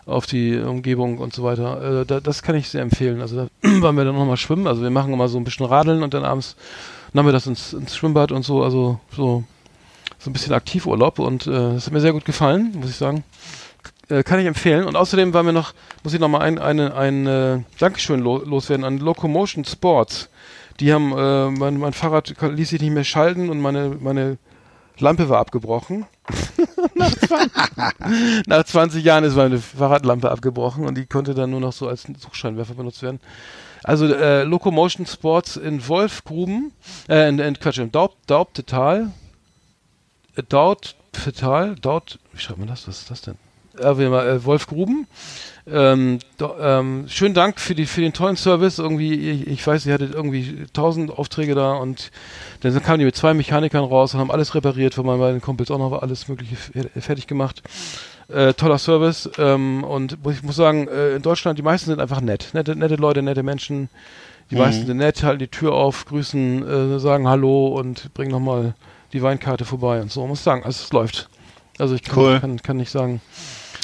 [0.06, 2.00] auf die Umgebung und so weiter.
[2.00, 3.20] Äh, da, das kann ich sehr empfehlen.
[3.20, 3.48] Also da
[3.82, 4.66] waren wir dann nochmal schwimmen.
[4.66, 6.56] Also wir machen immer so ein bisschen Radeln und dann abends
[7.12, 9.44] nahmen wir das ins, ins Schwimmbad und so, also so
[10.18, 13.22] so ein bisschen Aktivurlaub und äh, das hat mir sehr gut gefallen, muss ich sagen.
[14.08, 14.84] Äh, kann ich empfehlen.
[14.84, 18.38] Und außerdem war mir noch, muss ich noch mal ein, eine, ein äh, Dankeschön lo
[18.38, 20.28] loswerden an Locomotion Sports.
[20.80, 24.38] Die haben, äh, mein, mein Fahrrad ließ sich nicht mehr schalten und meine, meine
[24.98, 26.06] Lampe war abgebrochen.
[26.94, 31.72] nach, 20, nach 20 Jahren ist meine Fahrradlampe abgebrochen und die konnte dann nur noch
[31.72, 33.20] so als Suchscheinwerfer benutzt werden.
[33.84, 36.72] Also äh, Locomotion Sports in Wolfgruben,
[37.08, 39.12] äh, in, in Quatsch, im Daub, Daubtetal,
[40.34, 42.88] äh, Dautpetal, Daut, wie schreibt man das?
[42.88, 43.36] Was ist das denn?
[43.80, 45.06] Äh, äh, Wolfgruben.
[45.68, 48.78] Ähm, do, ähm, schönen Dank für, die, für den tollen Service.
[48.78, 52.12] Irgendwie, ich, ich weiß, ihr hattet irgendwie tausend Aufträge da und
[52.60, 55.70] dann kamen die mit zwei Mechanikern raus und haben alles repariert, von meinen beiden Kumpels
[55.72, 57.62] auch noch alles Mögliche f- fertig gemacht.
[58.28, 62.20] Äh, toller Service ähm, und ich muss sagen, äh, in Deutschland, die meisten sind einfach
[62.20, 62.50] nett.
[62.54, 63.88] Nette, nette Leute, nette Menschen.
[64.50, 64.60] Die Mhm.
[64.60, 68.74] meisten sind nett, halten die Tür auf, grüßen, äh, sagen Hallo und bringen nochmal
[69.12, 70.24] die Weinkarte vorbei und so.
[70.26, 71.28] Muss sagen, also es läuft.
[71.78, 72.40] Also ich kann, Cool.
[72.40, 73.20] kann, kann nicht sagen,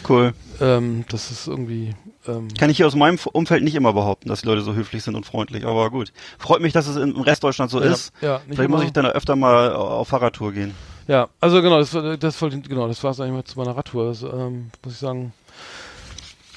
[0.09, 0.35] Cool.
[0.61, 1.95] ähm, das ist irgendwie.
[2.27, 5.03] Ähm, Kann ich hier aus meinem Umfeld nicht immer behaupten, dass die Leute so höflich
[5.03, 6.13] sind und freundlich, aber gut.
[6.39, 8.13] Freut mich, dass es im Rest Deutschlands so ja, ist.
[8.21, 8.87] Ja, Vielleicht muss immer.
[8.87, 10.75] ich dann öfter mal auf Fahrradtour gehen.
[11.09, 14.07] Ja, also genau, das, war- das genau, das war es eigentlich mal zu meiner Radtour.
[14.07, 15.33] Das, ähm, muss ich sagen.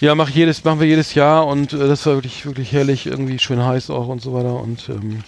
[0.02, 3.40] Ja, mach jedes, machen wir jedes Jahr und äh, das war wirklich, wirklich herrlich, irgendwie
[3.40, 4.54] schön heiß auch und so weiter.
[4.62, 5.24] Und ähm,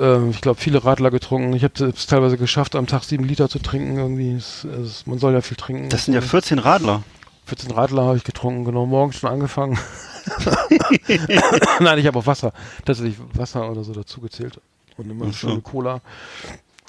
[0.00, 1.52] ähm, ich glaube, viele Radler getrunken.
[1.54, 3.96] Ich habe es teilweise geschafft, am Tag sieben Liter zu trinken.
[3.96, 5.88] Irgendwie, es, es, man soll ja viel trinken.
[5.88, 7.02] Das sind ja 14 Radler.
[7.46, 9.78] 14 Radler habe ich getrunken, genau, morgens schon angefangen.
[11.80, 12.52] Nein, ich habe auch Wasser,
[12.84, 14.60] tatsächlich Wasser oder so dazu gezählt.
[14.96, 15.32] Und immer so.
[15.32, 16.00] schöne Cola.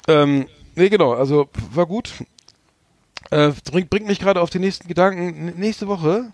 [0.08, 2.10] Ähm, nee, genau, also war gut.
[3.30, 5.48] Äh, bringt, bringt mich gerade auf die nächsten Gedanken.
[5.48, 6.32] N nächste Woche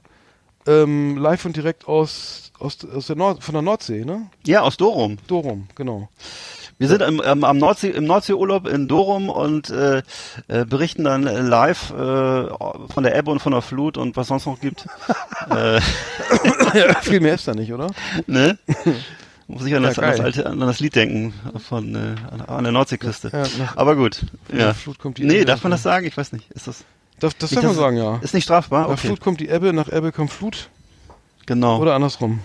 [0.67, 4.31] ähm, live und direkt aus, aus, aus der Nord von der Nordsee, ne?
[4.47, 5.19] Ja, aus Dorum.
[5.27, 6.09] Dorum, genau.
[6.79, 10.03] Wir sind im, ähm, am Nordsee, im Nordseeurlaub in Dorum und äh,
[10.49, 14.47] äh, berichten dann live äh, von der Ebbe und von der Flut und was sonst
[14.47, 14.87] noch gibt.
[15.51, 15.77] äh,
[16.75, 17.89] ja, viel mehr ist da nicht, oder?
[18.27, 18.59] ne?
[19.47, 22.15] Muss ich an Ja, das, an das alte, an das Lied denken von äh,
[22.47, 23.31] an, der Nordseeküste.
[23.33, 24.25] Ja, nach, Aber gut.
[24.53, 24.73] Ja.
[24.75, 26.07] Flut kommt die Nee, darf man das sagen?
[26.07, 26.51] Ich weiß nicht.
[26.51, 26.85] Ist das
[27.21, 28.19] Das, das darf man sagen, ja.
[28.23, 28.83] ist nicht strafbar?
[28.83, 29.09] Nach Okay.
[29.09, 30.71] Flut kommt die Ebbe, nach Ebbe kommt Flut.
[31.47, 31.79] Genau.
[31.79, 32.41] Oder andersrum.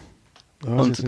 [0.66, 1.04] Und nicht.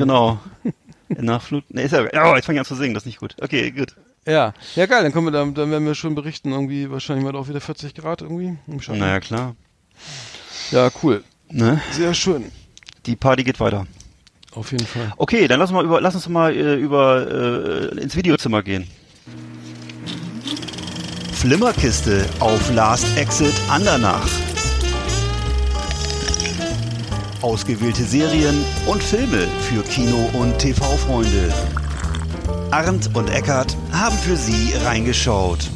[1.20, 1.64] Nach Flut.
[1.70, 3.36] Nee, ist ja, oh, jetzt fange ich an zu singen, das ist nicht gut.
[3.42, 3.96] Okay, gut.
[4.26, 7.36] Ja, ja geil, dann kommen wir dann, dann werden wir schon berichten, irgendwie wahrscheinlich mal
[7.36, 8.58] auch wieder 40 Grad irgendwie.
[8.88, 9.56] Naja, klar.
[10.72, 11.24] Ja, cool.
[11.50, 11.82] Ne?
[11.92, 12.52] Sehr schön.
[13.06, 13.88] Die Party geht weiter.
[14.54, 15.14] Auf jeden Fall.
[15.18, 18.88] Okay, dann lass, uns mal über, lass uns mal äh, über äh, ins Videozimmer gehen.
[21.34, 24.28] Flimmerkiste auf Last Exit Andernach.
[27.42, 31.52] Ausgewählte Serien und Filme für Kino- und TV-Freunde.
[32.70, 35.70] Arndt und Eckart haben für Sie reingeschaut.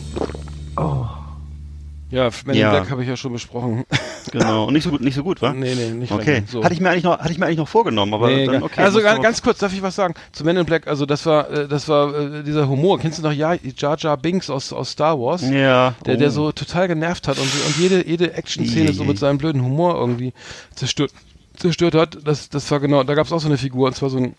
[2.11, 2.69] Ja, Men in Ja.
[2.69, 3.83] Black habe ich ja schon besprochen.
[4.31, 4.65] Genau.
[4.65, 5.53] Und nicht so gut, nicht so gut, wa?
[5.53, 6.43] nee, nee, nicht Okay.
[6.47, 6.63] So.
[6.63, 8.81] Hatte ich mir eigentlich noch, hatte ich mir eigentlich noch vorgenommen, aber Nee, dann okay.
[8.81, 10.15] also ganz, ganz kurz, darf ich was sagen?
[10.31, 12.99] Zu Men in Black, also das war, äh, das war äh, dieser Humor.
[12.99, 15.47] Kennst du noch ja, Jar Jar Binks aus, aus Star Wars?
[15.47, 15.93] ja.
[16.07, 16.17] Der, oh.
[16.17, 19.95] der so total genervt hat und, und jede, jede Action-Szene so mit seinem blöden Humor
[19.95, 20.33] irgendwie
[20.73, 21.11] zerstört,
[21.55, 22.17] zerstört hat.
[22.23, 24.35] Das, das war genau, da gab es auch so eine Figur, und zwar so ein,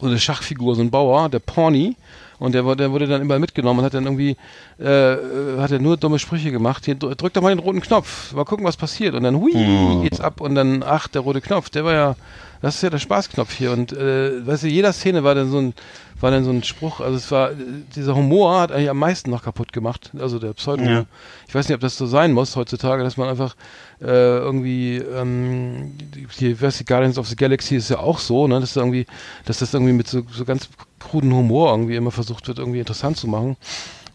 [0.00, 1.94] so eine Schachfigur, so ein Bauer, der Pawnee.
[2.38, 4.36] Und der, der wurde dann immer mitgenommen und hat dann irgendwie,
[4.78, 5.16] äh,
[5.58, 6.84] hat er nur dumme Sprüche gemacht.
[6.84, 9.14] Hier, drück doch mal den roten Knopf, mal gucken, was passiert.
[9.14, 10.02] Und dann, hui, Mhm.
[10.02, 10.40] geht's ab.
[10.40, 12.16] Und dann, ach, der rote Knopf, der war ja,
[12.60, 13.72] das ist ja der Spaßknopf hier.
[13.72, 15.74] Und, äh, weißt du, jeder Szene war dann so ein,
[16.20, 17.50] war dann so ein Spruch, also es war,
[17.94, 20.10] dieser Humor hat eigentlich am meisten noch kaputt gemacht.
[20.18, 20.82] Also der Pseudo.
[20.82, 21.04] Ja.
[21.46, 23.54] Ich weiß nicht, ob das so sein muss heutzutage, dass man einfach
[24.00, 25.96] äh, irgendwie, ähm,
[26.40, 29.06] die, weißt du, Guardians of the Galaxy ist ja auch so, ne, dass da irgendwie,
[29.44, 33.16] dass das irgendwie mit so, so ganz kruden Humor irgendwie immer versucht wird, irgendwie interessant
[33.16, 33.56] zu machen.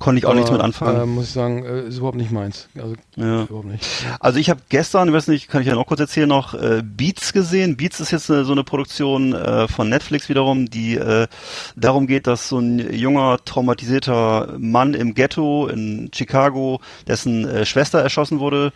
[0.03, 1.01] Konnte ich auch nichts mit Aber, anfangen.
[1.01, 2.67] Äh, muss ich sagen, äh, ist überhaupt nicht meins.
[2.75, 3.43] Also ja.
[3.43, 3.85] überhaupt nicht.
[4.19, 6.81] Also ich habe gestern, ich weiß nicht, kann ich ja noch kurz erzählen, noch äh,
[6.83, 7.77] Beats gesehen.
[7.77, 11.27] Beats ist jetzt so eine Produktion äh, von Netflix wiederum, die äh,
[11.77, 17.99] darum geht, dass so ein junger, traumatisierter Mann im Ghetto in Chicago, dessen äh, Schwester
[17.99, 18.73] erschossen wurde,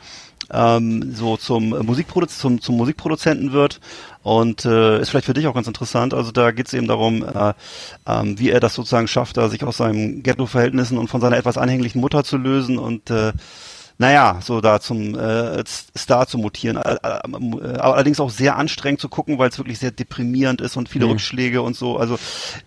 [0.49, 3.81] ähm, so zum, äh, Musikprodu zum, zum Musikproduzenten wird.
[4.27, 6.13] Und äh, ist vielleicht für dich auch ganz interessant.
[6.13, 7.53] Also da geht es eben darum, äh,
[8.05, 11.57] ähm, wie er das sozusagen schafft, da sich aus seinen Ghetto-Verhältnissen und von seiner etwas
[11.57, 13.31] anhänglichen Mutter zu lösen und äh,
[13.99, 15.63] naja, so da zum äh,
[15.97, 16.77] Star zu mutieren.
[16.77, 20.87] Äh, Aber allerdings auch sehr anstrengend zu gucken, weil es wirklich sehr deprimierend ist und
[20.89, 21.11] viele Mhm.
[21.13, 21.97] Rückschläge und so.
[21.97, 22.17] Also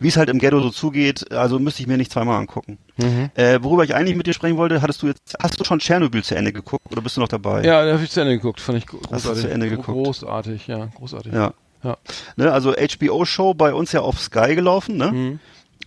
[0.01, 2.79] wie es halt im Ghetto so zugeht, also müsste ich mir nicht zweimal angucken.
[2.97, 3.31] Mhm.
[3.35, 6.25] Äh, worüber ich eigentlich mit dir sprechen wollte, hattest du jetzt, hast du schon Tschernobyl
[6.25, 7.63] zu Ende geguckt oder bist du noch dabei?
[7.65, 9.43] Ja, da habe ich zu Ende geguckt, fand ich gro- Hast du großartig.
[9.43, 9.87] zu Ende geguckt?
[9.89, 11.33] Großartig, ja, großartig.
[11.33, 11.53] Ja.
[11.83, 11.97] Ja.
[12.37, 15.13] Ne, also HBO-Show bei uns ja auf Sky gelaufen, ne?
[15.13, 15.41] Mhm.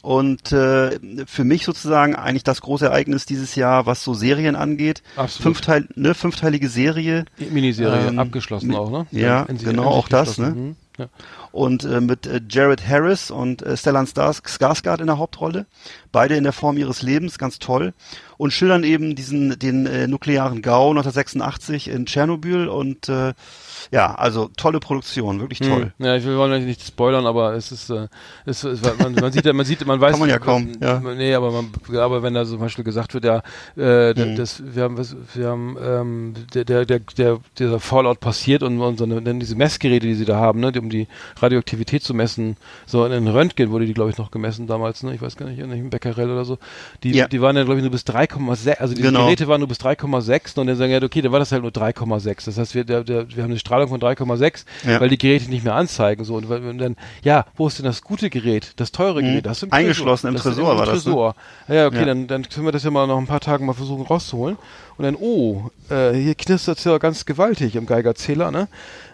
[0.03, 5.01] Und äh, für mich sozusagen eigentlich das große Ereignis dieses Jahr, was so Serien angeht.
[5.15, 5.43] Absolut.
[5.55, 7.23] Fünfteil, ne, fünfteilige Serie.
[7.37, 9.07] Miniserie, Ähm, abgeschlossen auch, ne?
[9.11, 10.49] ja, in- genau, auch das, ne?
[10.51, 10.75] Mhm.
[10.99, 11.07] Ja.
[11.51, 15.65] und äh, mit äh, Jared Harris und äh, Stellan Stars Skarsgård in der Hauptrolle.
[16.11, 17.93] Beide in der Form ihres Lebens, ganz toll.
[18.37, 23.33] Und schildern eben diesen den äh, nuklearen GAU 1986 in Tschernobyl und äh,
[23.91, 25.91] ja, also tolle Produktion, wirklich toll.
[25.97, 26.05] Hm.
[26.05, 28.07] Ja, ich will wollen nicht spoilern, aber es ist, äh,
[28.45, 30.11] es, es, man, man sieht ja, man sieht, man weiß.
[30.11, 30.99] Kann man ja kaum, ja.
[30.99, 33.41] Nee, aber man, aber wenn da zum Beispiel gesagt wird, ja,
[33.77, 34.35] äh, Mhm.
[34.35, 38.79] das, wir haben, was, wir haben, ähm, der, der, der, der, dieser Fallout passiert und,
[38.79, 41.07] und so eine, dann diese Messgeräte, die sie da haben, ne, die- um die
[41.41, 45.13] Radioaktivität zu messen, so in den Röntgen wurde die, glaube ich, noch gemessen damals, ne,
[45.15, 46.57] ich weiß gar nicht, in welchem Becquerel oder so.
[47.03, 47.27] Die, Ja.
[47.27, 49.25] die waren ja, glaube ich, nur bis 3,6, also diese Genau.
[49.25, 51.71] Geräte waren nur bis 3,6 und dann sagen ja, okay, dann war das halt nur
[51.71, 52.45] 3,6.
[52.45, 54.99] Das heißt, wir, der, der, wir haben eine Strahlung von 3,6, Ja.
[55.01, 56.23] weil die Geräte nicht mehr anzeigen.
[56.23, 56.35] So.
[56.35, 56.49] Und,
[56.79, 59.25] dann, ja, wo ist denn das gute Gerät, das teure Mhm.
[59.27, 59.45] Gerät?
[59.45, 61.11] Das im Eingeschlossen im das ist Tresor war das, ne?
[61.11, 61.35] Tresor.
[61.67, 62.05] Ja, okay, Ja.
[62.05, 64.57] Dann, dann können wir das ja mal noch ein paar Tage mal versuchen rauszuholen.
[64.97, 68.67] Und dann, oh, äh, hier knistert es ja ganz gewaltig im Geigerzähler, ne?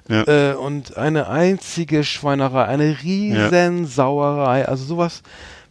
[0.10, 0.24] Ja.
[0.52, 5.22] Äh, und eine einzige Schweinerei, eine riesen Sauerei, also sowas.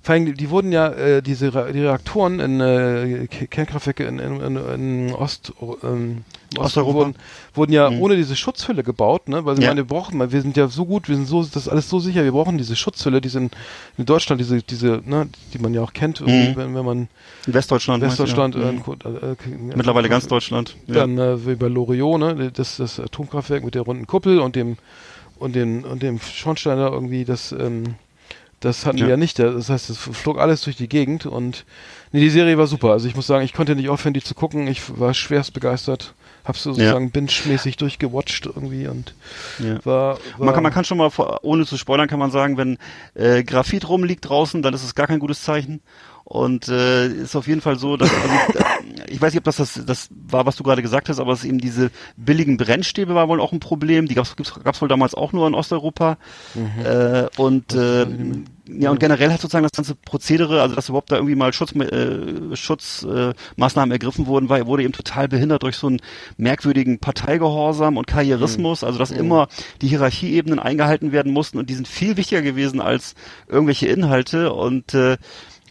[0.01, 4.57] Vor allem, die wurden ja, äh, diese Re die Reaktoren in äh, Kernkraftwerke in, in,
[4.57, 6.25] in, Ost, ähm,
[6.57, 6.95] Osteuropa.
[6.99, 7.15] Wurden,
[7.53, 8.01] wurden ja Mhm.
[8.01, 9.45] ohne diese Schutzhülle gebaut, ne?
[9.45, 9.69] Weil sie Ja.
[9.69, 11.99] meine, wir brauchen, wir sind ja so gut, wir sind so, das ist alles so
[12.01, 13.55] sicher, wir brauchen diese Schutzhülle, die sind
[13.99, 16.53] in Deutschland, diese, diese, ne, die man ja auch kennt, Mhm.
[16.57, 17.09] wenn, wenn man
[17.47, 18.03] In Westdeutschland.
[18.03, 18.71] Westdeutschland, ja.
[18.71, 18.83] äh, Mhm.
[19.05, 20.75] äh, äh, Mittlerweile ganz Deutschland.
[20.87, 20.95] Ja.
[20.95, 24.79] dann äh, wie bei Loriot, ne, das, das Atomkraftwerk mit der runden Kuppel und dem
[25.39, 27.97] und dem und dem Schornstein da irgendwie, das ähm,
[28.61, 29.05] das hatten Ja.
[29.05, 29.39] wir ja nicht.
[29.39, 31.65] Das heißt, es flog alles durch die Gegend und
[32.13, 32.91] nee, die Serie war super.
[32.93, 34.67] Also ich muss sagen, ich konnte nicht aufhören, die zu gucken.
[34.67, 36.15] Ich war schwerst begeistert.
[36.45, 39.15] Hab's sozusagen binge-mäßig durchgewatcht irgendwie und
[39.59, 39.85] Ja.
[39.85, 42.57] war, war Man kann, man kann schon mal, vor, ohne zu spoilern, kann man sagen,
[42.57, 42.79] wenn
[43.15, 45.81] äh, Graphit rumliegt draußen, dann ist es gar kein gutes Zeichen.
[46.31, 49.57] Und äh, ist auf jeden Fall so, dass also, äh, ich weiß nicht, ob das,
[49.57, 53.31] das das war, was du gerade gesagt hast, aber es eben diese billigen Brennstäbe war
[53.31, 54.09] wohl auch ein Problem.
[54.09, 56.19] Die gibt's, gab's wohl damals auch nur in Osteuropa.
[56.85, 58.07] Äh, und äh,
[58.67, 61.75] ja und generell hat sozusagen das ganze Prozedere, also dass überhaupt da irgendwie mal Schutz,
[61.75, 66.01] äh, Schutzmaßnahmen äh, ergriffen wurden, war, wurde eben total behindert durch so einen
[66.37, 69.49] merkwürdigen Parteigehorsam und Karrierismus, also dass immer
[69.81, 73.15] die Hierarchieebenen eingehalten werden mussten und die sind viel wichtiger gewesen als
[73.49, 74.53] irgendwelche Inhalte.
[74.53, 75.17] Und äh,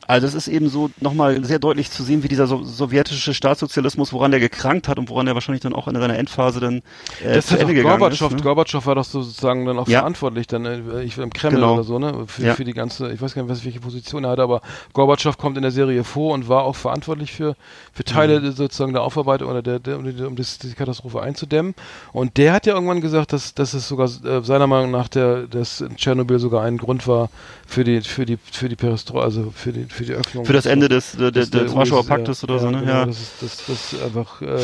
[0.07, 4.13] also es ist eben so nochmal sehr deutlich zu sehen, wie dieser so sowjetische Staatssozialismus,
[4.13, 6.77] woran der gekrankt hat und woran er wahrscheinlich dann auch in seiner Endphase dann
[7.23, 8.37] äh, das zu Ende gegangen Gorbatschow, ist.
[8.37, 8.43] Ne?
[8.43, 9.99] Gorbatschow war doch sozusagen dann auch Ja.
[9.99, 11.73] verantwortlich, dann äh, ich im Kreml Genau.
[11.73, 12.23] oder so, ne?
[12.27, 12.53] Für, Ja.
[12.55, 14.61] für die ganze, ich weiß gar nicht, was, welche Position er hatte, aber
[14.93, 17.55] Gorbatschow kommt in der Serie vor und war auch verantwortlich für,
[17.93, 18.51] für Teile Mhm.
[18.53, 21.75] sozusagen der Aufarbeitung oder der, der um, die, um das, die Katastrophe einzudämmen.
[22.13, 25.47] Und der hat ja irgendwann gesagt, dass, dass es sogar äh, seiner Meinung nach der,
[25.47, 27.29] dass Tschernobyl sogar ein Grund war
[27.65, 30.45] für die, für die, für die Perestroika, also für die, für die Öffnung.
[30.45, 32.79] Für das Ende des, des, des- des Warschauer Paktes oder so, ne?
[32.79, 34.59] Genau, Ja, Das ist, das, das ist einfach, ähm,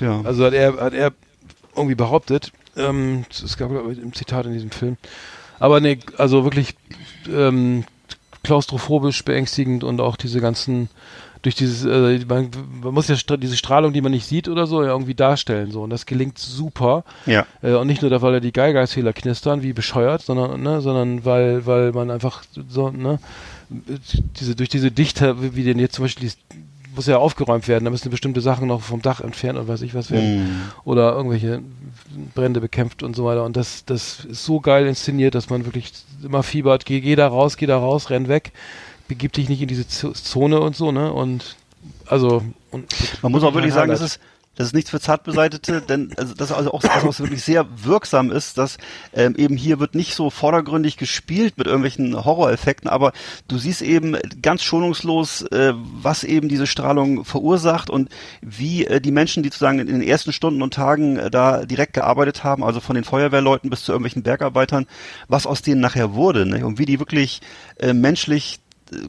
[0.00, 0.20] ja.
[0.24, 1.12] also hat er, hat er
[1.76, 4.96] irgendwie behauptet, ähm, es gab glaub ich, ein Zitat in diesem Film.
[5.58, 6.74] Aber nee, also wirklich
[7.28, 7.84] ähm,
[8.44, 10.88] klaustrophobisch beängstigend und auch diese ganzen
[11.42, 12.50] durch dieses, äh, man,
[12.82, 15.82] man, muss ja diese Strahlung, die man nicht sieht oder so, ja irgendwie darstellen so
[15.82, 17.04] und das gelingt super.
[17.26, 17.46] Ja.
[17.62, 21.64] Äh, und nicht nur, weil da die Geigerzähler knistern, wie bescheuert, sondern, ne, sondern weil,
[21.66, 23.18] weil man einfach so, ne,
[23.68, 26.30] diese, durch diese Dichte, wie denn jetzt zum Beispiel
[26.94, 29.94] muss ja aufgeräumt werden, da müssen bestimmte Sachen noch vom Dach entfernt und weiß ich
[29.94, 30.42] was werden.
[30.42, 30.70] Mm.
[30.84, 31.62] Oder irgendwelche
[32.34, 33.44] Brände bekämpft und so weiter.
[33.44, 35.92] Und das, das ist so geil inszeniert, dass man wirklich
[36.24, 38.52] immer fiebert, geh, geh da raus, geh da raus, renn weg
[39.08, 41.12] begib dich nicht in diese Zone und so, ne?
[41.12, 41.56] Und
[42.06, 44.20] also und man muss auch wirklich sagen, das ist
[44.58, 48.58] das ist nichts für Zartbeseitete, denn also das also auch was wirklich sehr wirksam ist,
[48.58, 48.76] dass
[49.14, 53.12] ähm, eben hier wird nicht so vordergründig gespielt mit irgendwelchen Horroreffekten, aber
[53.46, 58.08] du siehst eben ganz schonungslos, äh, was eben diese Strahlung verursacht und
[58.40, 61.92] wie äh, die Menschen, die sozusagen in den ersten Stunden und Tagen äh, da direkt
[61.92, 64.86] gearbeitet haben, also von den Feuerwehrleuten bis zu irgendwelchen Bergarbeitern,
[65.28, 66.66] was aus denen nachher wurde ne?
[66.66, 67.42] und wie die wirklich
[67.78, 68.58] äh, menschlich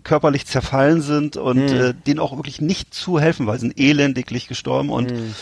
[0.03, 1.81] körperlich zerfallen sind und hm.
[1.81, 5.33] äh, denen auch wirklich nicht zu helfen, weil sie sind elendiglich gestorben und hm.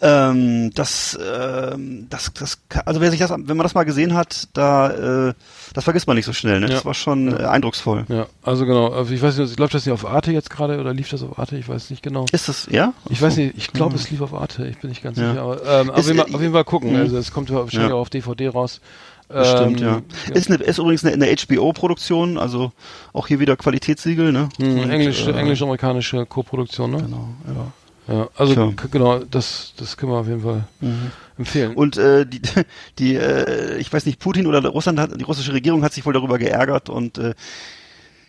[0.00, 0.30] ja.
[0.30, 4.48] ähm, das, ähm, das, das, also wer sich das, wenn man das mal gesehen hat,
[4.52, 5.34] da, äh,
[5.74, 6.60] das vergisst man nicht so schnell.
[6.60, 6.68] Ne?
[6.68, 6.74] Ja.
[6.74, 7.40] Das war schon ja.
[7.40, 8.04] äh, eindrucksvoll.
[8.08, 8.88] Ja, also genau.
[8.92, 11.38] Also ich weiß nicht, läuft das nicht auf Arte jetzt gerade oder lief das auf
[11.38, 11.56] Arte?
[11.56, 12.26] Ich weiß nicht genau.
[12.32, 12.92] Ist das ja?
[13.08, 13.54] Ich weiß nicht.
[13.56, 14.66] Ich glaube, es lief auf Arte.
[14.66, 15.40] Ich bin nicht ganz sicher.
[15.40, 16.92] Aber ähm, auf, jeden Fall, auf jeden Fall gucken.
[16.92, 17.00] Mhm.
[17.00, 18.80] Also es kommt wahrscheinlich auch auf DVD raus.
[19.28, 20.02] Bestimmt, ähm, ja.
[20.34, 22.72] Ist, eine, ist übrigens eine, eine HBO-Produktion, also
[23.12, 24.48] auch hier wieder Qualitätssiegel, ne?
[24.58, 26.98] Mhm, Englisch, äh, englisch-amerikanische Co-Produktion, ne?
[26.98, 27.72] Genau, ja.
[28.08, 28.72] Ja, also Tja.
[28.90, 31.10] genau, das, das können wir auf jeden Fall mhm.
[31.38, 31.74] empfehlen.
[31.74, 32.40] Und äh, die,
[32.98, 36.12] die äh, ich weiß nicht, Putin oder Russland hat, die russische Regierung hat sich wohl
[36.12, 37.34] darüber geärgert und äh,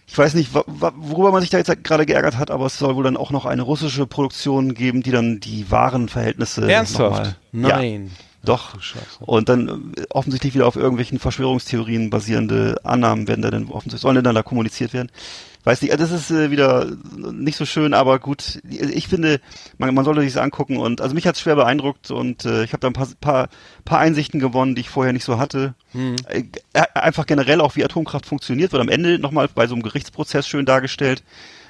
[0.08, 3.04] ich weiß nicht, worüber man sich da jetzt gerade geärgert hat, aber es soll wohl
[3.04, 7.36] dann auch noch eine russische Produktion geben, die dann die wahren Verhältnisse Ernsthaft?
[7.52, 8.06] Nein.
[8.06, 8.12] Ja.
[8.48, 8.76] Doch.
[9.20, 14.24] Und dann äh, offensichtlich wieder auf irgendwelchen Verschwörungstheorien basierende Annahmen werden da dann offensichtlich, sollen
[14.24, 15.12] dann da kommuniziert werden.
[15.64, 16.88] Weiß nicht, das ist äh, wieder
[17.34, 19.41] nicht so schön, aber gut, ich finde,
[19.78, 22.64] man, man sollte sich das angucken und also mich hat es schwer beeindruckt und äh,
[22.64, 23.50] ich habe da ein paar, paar,
[23.84, 25.74] paar Einsichten gewonnen, die ich vorher nicht so hatte.
[25.91, 26.16] Mhm.
[26.30, 26.43] Äh,
[26.93, 30.66] einfach generell auch, wie Atomkraft funktioniert, wird am Ende nochmal bei so einem Gerichtsprozess schön
[30.66, 31.24] dargestellt.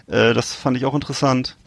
[0.05, 1.57] Äh, das fand ich auch interessant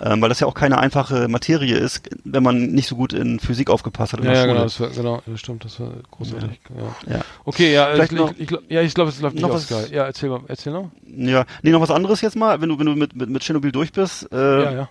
[0.00, 3.40] ähm, weil das ja auch keine einfache Materie ist, wenn man nicht so gut in
[3.40, 4.20] Physik aufgepasst hat.
[4.20, 6.60] In ja, ja genau, das war, genau, das stimmt, das war großartig.
[7.06, 7.14] Ja.
[7.14, 7.20] ja.
[7.44, 9.68] Okay, ja, Vielleicht ich, noch, ich, ich, ja, ich glaube, es läuft noch was.
[9.90, 10.90] Ja, erzähl mal, erzähl noch.
[11.06, 13.72] Ja, nee, noch was anderes jetzt mal, wenn du, wenn du mit, mit, mit Tschernobyl
[13.72, 14.30] durch bist.
[14.32, 14.88] Äh, ja, ja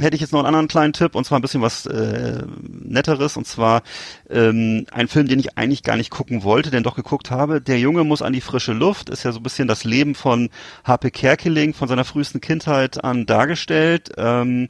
[0.00, 3.36] hätte ich jetzt noch einen anderen kleinen Tipp und zwar ein bisschen was äh, netteres
[3.36, 3.82] und zwar
[4.30, 7.60] ähm, ein Film, den ich eigentlich gar nicht gucken wollte, den doch geguckt habe.
[7.60, 10.50] Der Junge muss an die frische Luft, ist ja so ein bisschen das Leben von
[10.84, 11.10] H.P.
[11.10, 14.12] Kerkeling von seiner frühesten Kindheit an dargestellt.
[14.16, 14.68] Ähm,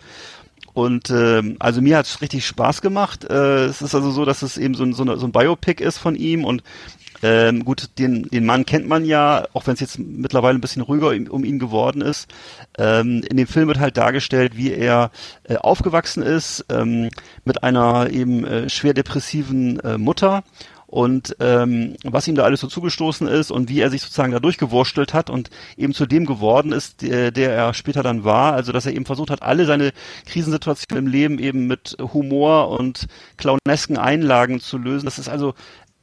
[0.72, 3.24] und ähm, also mir hat's richtig Spaß gemacht.
[3.24, 5.82] Äh, es ist also so, dass es eben so ein, so, eine, so ein Biopic
[5.82, 6.64] ist von ihm und
[7.24, 10.82] ähm, gut, den, den Mann kennt man ja, auch wenn es jetzt mittlerweile ein bisschen
[10.82, 12.28] ruhiger um ihn geworden ist.
[12.76, 15.10] Ähm, in dem Film wird halt dargestellt, wie er
[15.44, 17.08] äh, aufgewachsen ist ähm,
[17.46, 20.44] mit einer eben äh, schwer depressiven äh, Mutter
[20.94, 24.38] und ähm, was ihm da alles so zugestoßen ist und wie er sich sozusagen da
[24.38, 28.52] durchgewurstelt hat und eben zu dem geworden ist, der, der er später dann war.
[28.52, 29.92] Also dass er eben versucht hat, alle seine
[30.26, 33.06] Krisensituationen im Leben eben mit Humor und
[33.38, 35.06] clownesken Einlagen zu lösen.
[35.06, 35.54] Das ist also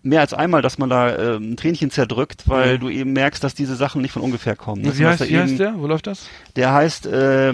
[0.04, 2.80] mehr als einmal, dass man da äh, ein Tränchen zerdrückt, weil mhm.
[2.80, 4.84] du eben merkst, dass diese Sachen nicht von ungefähr kommen.
[4.84, 5.78] Wie, heißt, wie heißt der?
[5.78, 6.28] Wo läuft das?
[6.56, 7.54] Der heißt, äh,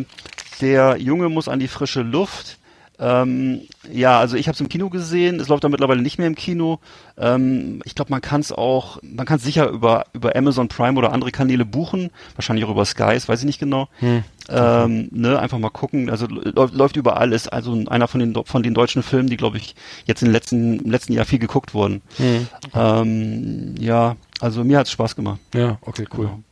[0.61, 2.57] der Junge muss an die frische Luft.
[2.99, 5.39] Ähm, ja, also ich habe es im Kino gesehen.
[5.39, 6.79] Es läuft da mittlerweile nicht mehr im Kino.
[7.17, 10.97] Ähm, ich glaube, man kann es auch, man kann es sicher über über Amazon Prime
[10.97, 12.09] oder andere Kanäle buchen.
[12.35, 13.87] Wahrscheinlich auch über Sky, das weiß ich nicht genau.
[13.99, 14.23] Hm.
[14.49, 16.09] Ähm, ne, einfach mal gucken.
[16.09, 17.33] Also läuft, läuft überall.
[17.33, 19.75] Ist also einer von den von den deutschen Filmen, die glaube ich
[20.05, 22.01] jetzt im letzten im letzten Jahr viel geguckt wurden.
[22.17, 22.47] Hm.
[22.73, 25.39] Ähm, ja, also mir hat's Spaß gemacht.
[25.53, 26.25] Ja, okay, cool.
[26.25, 26.43] Genau.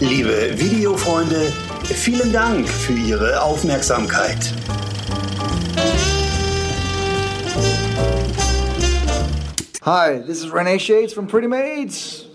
[0.00, 1.52] Liebe Videofreunde,
[1.84, 4.52] vielen Dank für Ihre Aufmerksamkeit.
[9.84, 12.26] Hi, this is Renee Shades from Pretty Maids.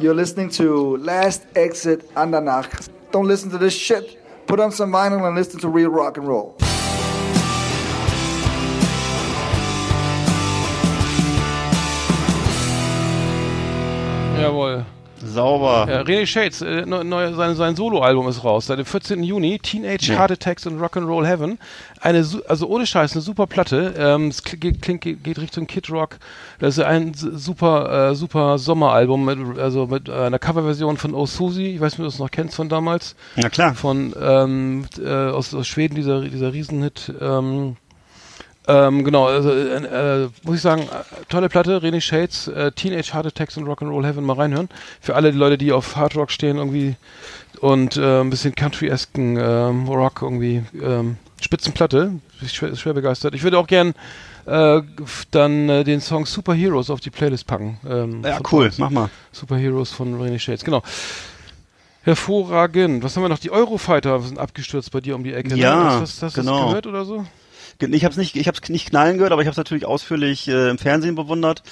[0.00, 2.88] You're listening to Last Exit Andernach.
[3.10, 4.18] Don't listen to this shit.
[4.46, 6.56] Put on some vinyl and listen to real rock and roll.
[14.38, 14.95] Jawohl.
[15.36, 15.86] Sauber.
[15.88, 19.22] Ja, René Shades, äh, neu, sein, sein Soloalbum ist raus, seit dem 14.
[19.22, 20.18] Juni, Teenage ja.
[20.18, 21.58] Heart Attacks und Rock'n'Roll Heaven.
[22.00, 23.94] Eine, also ohne Scheiß, eine super Platte.
[23.98, 26.18] Ähm, es klingt, klingt, geht Richtung Kid Rock.
[26.58, 31.74] Das ist ein super, äh, super Sommeralbum, mit, also mit einer Coverversion von Oh Susie.
[31.74, 33.14] Ich weiß nicht, ob du das noch kennst von damals.
[33.36, 33.74] Na klar.
[33.74, 37.76] Von, ähm, äh, aus, aus Schweden, dieser, dieser Riesenhit, ähm,
[38.68, 43.12] Ähm, genau, also äh, äh, muss ich sagen, äh, tolle Platte, René Shades, äh, Teenage
[43.14, 44.68] Heart Attacks und Rock'n'Roll Heaven mal reinhören.
[45.00, 46.96] Für alle die Leute, die auf Hard Rock stehen irgendwie
[47.60, 50.64] und äh, ein bisschen Country-esken ähm, Rock irgendwie.
[50.82, 53.34] Ähm, Spitzenplatte, bin ich schwer, schwer begeistert.
[53.34, 53.94] Ich würde auch gern
[54.46, 54.80] äh,
[55.30, 57.78] dann den Song Superheroes auf die Playlist packen.
[57.88, 59.10] Ähm, Ja, cool, mach mal.
[59.32, 60.82] Superheroes von Rainy Shades, genau.
[62.02, 63.02] Hervorragend.
[63.02, 63.38] Was haben wir noch?
[63.38, 65.50] Die Eurofighter sind abgestürzt bei dir um die Ecke.
[65.50, 65.56] ne?
[65.56, 66.58] Ja, Hast, hast, hast du genau.
[66.58, 67.26] das gehört oder so?
[67.78, 69.86] Ich habe es nicht, ich habe es nicht knallen gehört, aber ich habe es natürlich
[69.86, 71.62] ausführlich äh, im Fernsehen bewundert.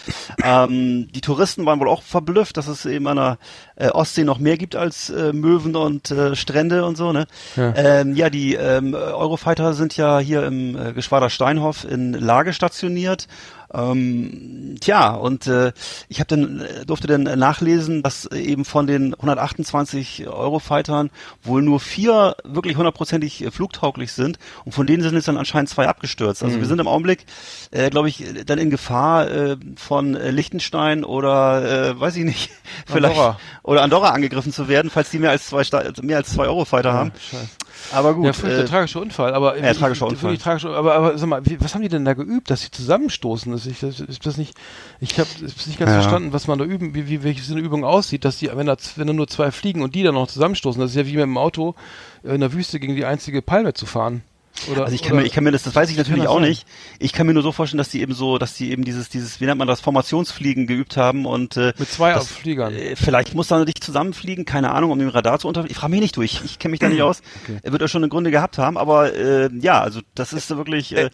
[0.43, 3.39] ähm, die Touristen waren wohl auch verblüfft, dass es eben an der
[3.77, 7.13] äh, Ostsee noch mehr gibt als äh, Möwen und äh, Strände und so.
[7.13, 7.27] Ne?
[7.57, 7.75] Ja.
[7.77, 13.27] Ähm, ja, die ähm, Eurofighter sind ja hier im äh, Geschwader Steinhoff in Lage stationiert.
[13.75, 15.73] Ähm, tja, und äh,
[16.09, 21.11] ich habe dann äh, durfte dann nachlesen, dass eben von den 128 Eurofightern
[21.43, 25.71] wohl nur vier wirklich hundertprozentig äh, flugtauglich sind und von denen sind jetzt dann anscheinend
[25.71, 26.43] zwei abgestürzt.
[26.43, 27.27] Also wir sind im Augenblick,
[27.73, 32.51] äh, glaube ich, dann in Gefahr äh, von äh, Liechtenstein oder äh, weiß ich nicht,
[32.87, 33.41] vielleicht Andorra.
[33.63, 36.93] oder Andorra angegriffen zu werden, falls die mehr als zwei Sta mehr als zwei Eurofighter
[36.93, 37.13] haben.
[37.31, 37.49] Scheiße.
[37.93, 40.31] Aber gut, Ja, furchtbar äh, tragischer Unfall, aber ja, ich- tragischer ich- Unfall.
[40.31, 42.71] wirklich tragischer, aber, aber sag mal, wie, was haben die denn da geübt, dass sie
[42.71, 43.53] zusammenstoßen?
[43.53, 44.55] Das, ich, das, ist das nicht,
[45.01, 46.01] ich habe es nicht ganz Ja.
[46.01, 48.67] verstanden, was man da üben, wie, wie welche so eine Übung aussieht, dass die, wenn
[48.67, 51.13] da, wenn da nur zwei fliegen und die dann noch zusammenstoßen, das ist ja wie
[51.15, 51.75] mit dem Auto
[52.23, 54.23] in der Wüste gegen die einzige Palme zu fahren.
[54.71, 56.39] Oder, Also ich kann oder, mir, ich kann mir das, das weiß ich natürlich auch
[56.41, 56.49] sein?
[56.49, 56.67] nicht.
[56.99, 59.41] Ich kann mir nur so vorstellen, dass die eben so, dass die eben dieses, dieses,
[59.41, 62.73] wie nennt man das, Formationsfliegen geübt haben und äh, mit zwei das, Fliegern.
[62.75, 65.65] äh, vielleicht muss da nicht zusammenfliegen, keine Ahnung, um den Radar zu unter.
[65.67, 66.41] Ich frage mich nicht durch.
[66.45, 67.21] Ich kenne mich da nicht aus.
[67.63, 70.97] Er wird ja schon eine Gründe gehabt haben, aber äh, ja, also das ist wirklich
[70.97, 71.11] äh,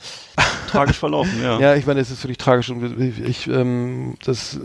[0.71, 1.43] tragisch verlaufen.
[1.43, 1.59] Ja.
[1.59, 4.59] Ja, ich meine, es ist wirklich tragisch und ich, ich ähm, das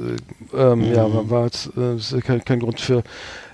[0.53, 1.13] äh, ähm, ja, Mhm.
[1.13, 3.03] war, war jetzt äh, kein, kein Grund für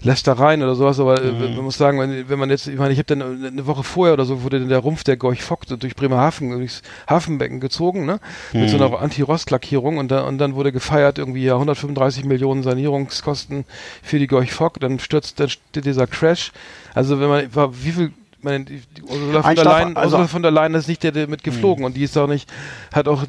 [0.04, 1.56] Lästereien oder sowas, aber äh, Mhm.
[1.58, 4.14] man muss sagen, wenn, wenn man jetzt, ich meine, ich habe dann eine Woche vorher
[4.14, 8.20] oder so wurde dann der Rumpf der Gorch Fock durch Bremerhaven, durchs Hafenbecken gezogen, ne?
[8.54, 8.84] Mit so Mhm.
[8.84, 13.66] einer Anti-Rost-Lackierung und, da, und dann wurde gefeiert irgendwie ja 135 Millionen Sanierungskosten
[14.02, 16.52] für die Gorch Fock, dann stürzt dann steht dieser Crash.
[16.96, 17.44] Also wenn man
[17.84, 21.04] wie viel meine, die, Ursula von der Leyen, also- Ursula von der Leyen ist nicht
[21.04, 22.50] der, der mit geflogen und die ist auch nicht,
[22.92, 23.24] hat auch,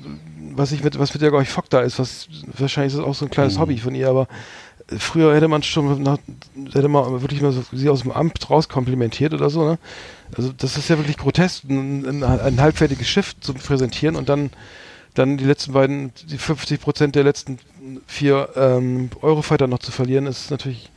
[0.54, 3.14] was ich mit, was mit der Gorch Fock da ist, was, wahrscheinlich ist das auch
[3.14, 4.26] so ein kleines Hobby von ihr, aber
[4.98, 6.18] früher hätte man schon, nach,
[6.72, 9.78] hätte man wirklich mal so sie aus dem Amt rauskomplimentiert oder so, ne?
[10.36, 14.50] Also das ist ja wirklich grotesk, ein, ein, ein halbfertiges Schiff zu präsentieren und dann,
[15.14, 17.58] dann die letzten beiden, die 50 Prozent der letzten
[18.06, 20.90] vier ähm, Eurofighter noch zu verlieren, ist natürlich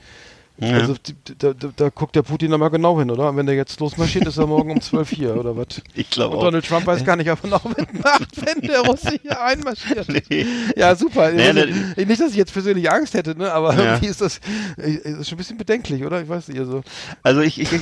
[0.58, 0.78] Ja.
[0.78, 3.30] also die, da, da, da guckt der Putin nochmal genau hin, oder?
[3.30, 5.66] Und wenn der jetzt losmarschiert, ist er morgen um 12 hier, oder was?
[5.96, 6.46] Ich glaube Und auch.
[6.46, 10.08] Donald Trump weiß gar nicht, ob er noch mitmacht, wenn der Russe hier einmarschiert.
[10.30, 10.46] Nee.
[10.78, 11.32] Ja, super.
[11.32, 11.66] Nee, Also,
[11.98, 12.06] nee.
[12.06, 13.52] Nicht, dass ich jetzt persönlich Angst hätte, ne?
[13.52, 13.84] aber Ja.
[13.84, 14.40] irgendwie ist das,
[14.78, 16.22] ist schon ein bisschen bedenklich, oder?
[16.22, 16.82] Ich weiß nicht, also.
[17.24, 17.82] Also ich, ich, ich,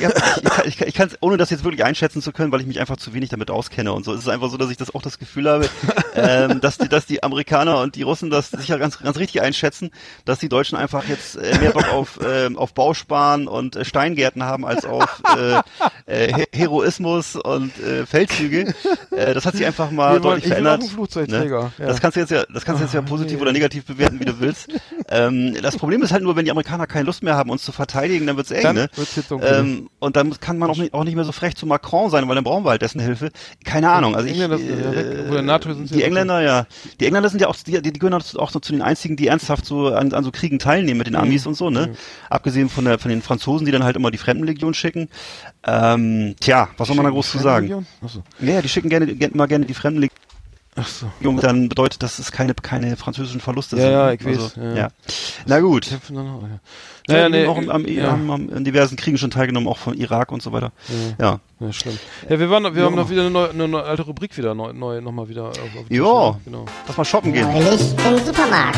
[0.66, 2.98] ich, ich kann es, ohne das jetzt wirklich einschätzen zu können, weil ich mich einfach
[2.98, 4.14] zu wenig damit auskenne und so.
[4.14, 5.70] Es ist einfach so, dass ich das auch das Gefühl habe,
[6.16, 9.92] ähm, dass, die, dass die Amerikaner und die Russen das sicher ganz, ganz richtig einschätzen,
[10.26, 14.44] dass die Deutschen einfach jetzt äh, mehr Bock auf, ähm, auf Bausparen und äh, Steingärten
[14.44, 15.22] haben als auf
[16.08, 18.74] äh, äh, He- Heroismus und äh, Feldzüge.
[19.12, 20.82] Äh, das hat sich einfach mal wollen- deutlich verändert.
[21.32, 21.46] Ne?
[21.78, 21.86] ja.
[21.86, 24.20] Das kannst du jetzt ja, das kannst du jetzt ja Ah, positiv oder negativ bewerten,
[24.20, 24.68] wie du willst.
[25.10, 27.72] ähm, das Problem ist halt nur, wenn die Amerikaner keine Lust mehr haben, uns zu
[27.72, 28.90] verteidigen, dann wird's eng, Dann ne?
[28.96, 29.14] wird's.
[29.60, 32.28] Ähm, und dann kann man auch nicht, auch nicht mehr so frech zu Macron sein,
[32.28, 33.30] weil dann brauchen wir halt dessen Hilfe.
[33.66, 34.16] Keine Ahnung.
[34.16, 36.66] Also ich, Engländer sie die Engländer, ja.
[37.00, 39.66] Die Engländer sind ja auch, die, die gehören auch so zu den einzigen, die ernsthaft
[39.66, 41.94] so an, an so Kriegen teilnehmen mit den Amis und so, ne?
[42.30, 45.10] Abgesehen von der, von den Franzosen, die dann halt immer die Fremdenlegion schicken.
[45.66, 47.86] Ähm, tja, was soll man da groß zu sagen?
[48.04, 48.24] Achso.
[48.40, 50.18] Ja, ja, die schicken gerne, gerne immer gerne die Fremdenlegion.
[50.76, 51.06] Achso.
[51.40, 53.92] Dann bedeutet, dass es keine, keine französischen Verluste Ja, sind.
[53.92, 54.76] ja, ich weiß, Also, ja.
[54.76, 54.88] ja.
[55.46, 55.88] Na gut.
[56.10, 56.48] Dann auch, ja.
[56.48, 56.60] Ja,
[57.08, 58.12] Naja, die nee, haben auch am, ja.
[58.12, 60.72] haben, haben in diversen Kriegen schon teilgenommen, auch von Irak und so weiter.
[61.20, 61.40] Ja.
[61.60, 62.00] Ja, schlimm.
[62.28, 63.02] Ja, wir, waren, noch- wir haben Ja.
[63.04, 65.86] noch wieder eine, neue, eine neue alte Rubrik wieder neu, neu nochmal wieder auf, auf
[65.90, 66.40] Ja.
[66.44, 66.66] Genau.
[66.88, 67.48] Lass mal shoppen gehen.
[67.54, 68.78] Neulich im Supermarkt.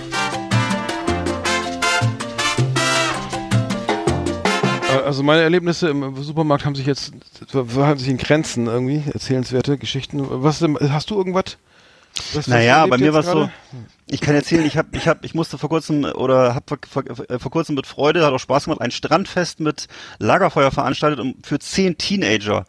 [5.11, 7.11] Also meine Erlebnisse im Supermarkt haben sich jetzt
[7.53, 10.25] haben sich in Grenzen irgendwie erzählenswerte Geschichten.
[10.25, 11.57] Was denn- hast du irgendwas?
[12.15, 13.49] Was, was Naja, bei mir jetzt war's so-?
[14.07, 17.39] Ich kann erzählen, ich habe, ich habe, ich musste vor kurzem oder habe vor, vor,
[17.39, 19.87] vor, kurzem mit Freude, hat auch Spaß gemacht, ein Strandfest mit
[20.19, 22.65] Lagerfeuer veranstaltet für zehn Teenager.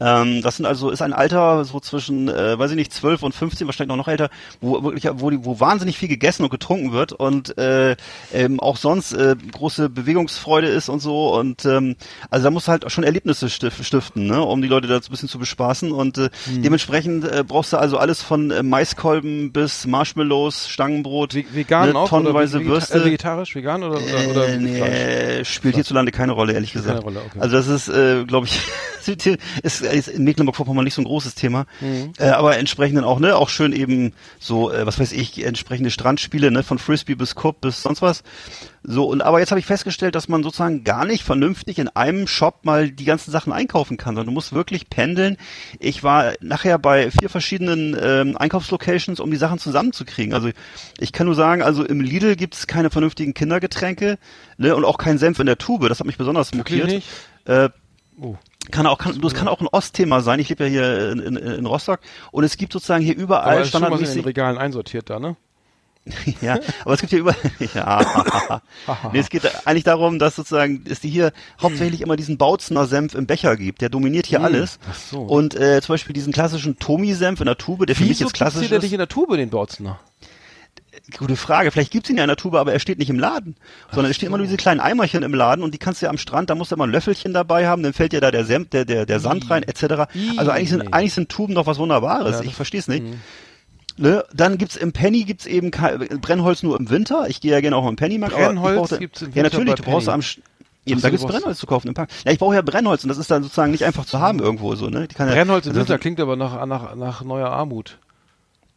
[0.00, 3.34] Ähm, das sind also ist ein Alter so zwischen, äh, weiß ich nicht, zwölf und
[3.34, 4.30] 15, wahrscheinlich noch älter,
[4.60, 7.96] wo wirklich, wo die, wo wahnsinnig viel gegessen und getrunken wird und äh,
[8.32, 11.96] ähm, auch sonst äh, große Bewegungsfreude ist und so und ähm,
[12.30, 15.28] also da muss halt schon Erlebnisse stiften, ne, um die Leute da so ein bisschen
[15.28, 16.62] zu bespaßen und äh, hm.
[16.62, 19.86] dementsprechend äh, brauchst du also alles von äh, Maiskolben bis
[20.42, 22.98] Marshmallows, Stangenbrot, vegan ne, auch tonnenweise oder Würste.
[22.98, 27.00] Äh, vegetarisch, vegan oder, oder, oder äh, nee, spielt hierzulande keine Rolle, ehrlich gesagt.
[27.00, 27.38] Keine Rolle, okay.
[27.40, 28.60] Also das ist, äh, glaube ich,
[29.62, 32.12] ist, ist in Mecklenburg-Vorpommern nicht so ein großes Thema, mhm.
[32.18, 36.50] äh, aber entsprechend auch, ne, auch schön eben so, äh, was weiß ich, entsprechende Strandspiele,
[36.50, 38.22] ne, von Frisbee bis Cup bis sonst was.
[38.84, 42.26] So, und aber jetzt habe ich festgestellt, dass man sozusagen gar nicht vernünftig in einem
[42.26, 45.36] Shop mal die ganzen Sachen einkaufen kann, sondern du musst wirklich pendeln.
[45.78, 50.34] Ich war nachher bei vier verschiedenen ähm, Einkaufslocations, um die Sachen zusammenzukriegen.
[50.34, 50.50] Also
[50.98, 54.18] ich kann nur sagen, also im Lidl gibt's keine vernünftigen Kindergetränke
[54.58, 55.88] ne, und auch kein Senf in der Tube.
[55.88, 57.04] Das hat mich besonders mokiert.
[57.44, 57.68] Äh,
[58.20, 58.34] oh.
[58.70, 60.38] Kann auch, kann, das kann auch ein Ostthema sein.
[60.40, 63.64] Ich lebe ja hier in, in, in Rostock und es gibt sozusagen hier überall aber
[63.64, 64.08] standardmäßig.
[64.08, 65.36] in den Regalen einsortiert da, ne?
[66.40, 67.34] Ja, aber es gibt ja über
[67.74, 68.60] ja.
[69.12, 73.14] nee, es geht eigentlich darum, dass sozusagen es die hier hauptsächlich immer diesen Bautzener Senf
[73.14, 73.82] im Becher gibt.
[73.82, 74.44] Der dominiert hier hm.
[74.44, 74.78] alles.
[74.90, 75.20] Ach so.
[75.20, 78.70] Und äh, zum Beispiel diesen klassischen Tomi-Senf in der Tube, der für mich jetzt klassisch
[78.70, 78.82] ist.
[78.82, 80.00] nicht in der Tube, den Bautzener?
[81.18, 81.70] Gute Frage.
[81.70, 83.56] Vielleicht gibt's ihn ja in der Tube, aber er steht nicht im Laden.
[83.90, 86.10] Sondern es stehen immer nur diese kleinen Eimerchen im Laden und die kannst du ja
[86.10, 88.44] am Strand, da musst du immer ein Löffelchen dabei haben, dann fällt dir da der
[88.44, 90.12] Senf, der, der, der Sand rein, etc.
[90.36, 92.40] Also eigentlich sind, eigentlich sind Tuben doch was Wunderbares.
[92.42, 93.04] Ich verstehe es nicht.
[93.98, 94.24] Ne?
[94.32, 97.26] Dann gibt's im Penny gibt's eben Brennholz nur im Winter.
[97.28, 98.34] Ich gehe ja gerne auch im Pennymarkt.
[98.34, 100.22] Brennholz da, gibt's im Winter Ja, natürlich, du brauchst am
[100.84, 102.10] Eben, da gibt's Brennholz zu kaufen im Park.
[102.24, 104.74] Ja, ich brauche ja Brennholz und das ist dann sozusagen nicht einfach zu haben irgendwo
[104.74, 105.06] so, ne?
[105.14, 107.98] Brennholz ja, im Winter klingt aber nach, nach, nach neuer Armut.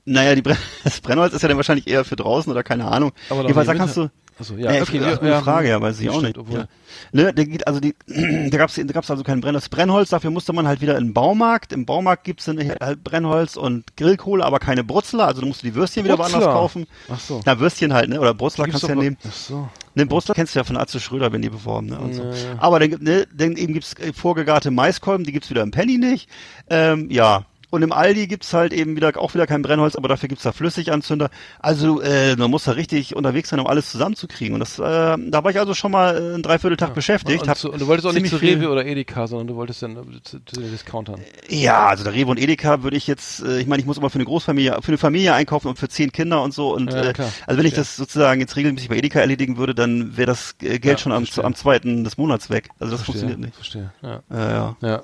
[0.05, 3.11] Naja, die Brenn das Brennholz ist ja dann wahrscheinlich eher für draußen oder keine Ahnung.
[3.30, 6.09] Aber Jedenfalls da kannst du, Achso, ja, ja okay, ja, gute Frage, ja, weiß ich
[6.09, 6.36] auch nicht.
[6.36, 6.67] Ja.
[7.13, 7.95] Ne, der geht, also die,
[8.49, 9.69] da gab's, da gab's also kein Brennholz.
[9.69, 11.71] Brennholz, dafür musste man halt wieder in den Baumarkt.
[11.71, 15.73] Im Baumarkt gibt's dann halt Brennholz und Grillkohle, aber keine Brutzler, also du musst die
[15.73, 16.86] Würstchen wieder woanders kaufen.
[17.09, 17.41] Ach so.
[17.45, 19.17] Na, Würstchen halt, ne, oder Brutzler kannst du ja nehmen.
[19.25, 19.69] Ach so.
[19.93, 22.23] Ne, Brutzler kennst du ja von Atze Schröder, wenn die beworben, ne, und so.
[22.57, 26.29] Aber dann, ne, dann eben gibt's äh, vorgegarte Maiskolben, die gibt's wieder im Penny nicht.
[26.69, 30.30] Ähm, ja, und im Aldi gibt's halt eben wieder auch wieder kein Brennholz, aber dafür
[30.30, 31.30] gibt's da Flüssiganzünder.
[31.59, 34.53] Also äh, man muss da richtig unterwegs sein, um alles zusammenzukriegen.
[34.53, 36.95] Und das, äh, da war ich also schon mal äh, einen Dreivierteltag ja.
[36.95, 37.47] beschäftigt.
[37.47, 39.97] Und, zu, und, du wolltest auch nicht zu Rewe oder Edeka, sondern du wolltest dann
[39.97, 41.22] äh, zu, zu den Discountern.
[41.49, 44.09] Ja, also der Rewe und Edeka würde ich jetzt, äh, ich meine, ich muss immer
[44.09, 46.74] für eine Großfamilie, für eine Familie einkaufen und für zehn Kinder und so.
[46.74, 47.13] Und ja, äh,
[47.45, 47.80] also wenn ich ja.
[47.80, 51.26] das sozusagen jetzt regelmäßig bei Edeka erledigen würde, dann wäre das äh, Geld schon am,
[51.41, 52.70] am zweiten des Monats weg.
[52.80, 53.55] Also das verstehe, funktioniert nicht.
[53.55, 53.91] Verstehe.
[54.01, 54.24] Ja.
[54.30, 54.99] Äh,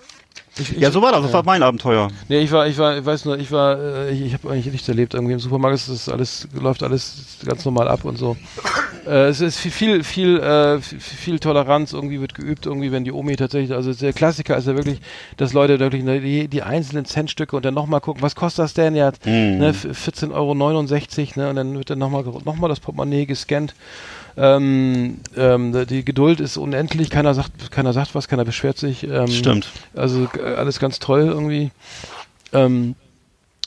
[0.58, 0.64] ja.
[0.64, 1.22] Ich, ja, so war das.
[1.22, 1.38] Das ja.
[1.38, 2.10] war mein Abenteuer.
[2.28, 4.72] Nee, ich war, ich war, ich weiß nur, ich war, äh, ich, ich habe eigentlich
[4.72, 5.14] nichts erlebt.
[5.14, 8.36] Irgendwie im Supermarkt ist das alles, läuft alles ganz normal ab und so.
[9.08, 13.12] Äh, es ist viel, viel, viel, äh, viel Toleranz irgendwie wird geübt, irgendwie, wenn die
[13.12, 15.00] Omi tatsächlich, also der Klassiker ist ja wirklich,
[15.38, 18.96] dass Leute wirklich die, die einzelnen Centstücke und dann nochmal gucken, was kostet das denn
[18.96, 19.26] jetzt?
[19.26, 19.58] Mhm.
[19.58, 21.50] Ne, 14,69 Euro, ne?
[21.50, 23.74] Und dann wird dann nochmal noch mal das Portemonnaie gescannt.
[24.38, 29.04] Ähm, ähm, die Geduld ist unendlich, keiner sagt, keiner sagt was, keiner beschwert sich.
[29.04, 29.68] Ähm, Stimmt.
[29.96, 31.72] Also äh, alles ganz toll irgendwie.
[32.54, 32.96] Ähm,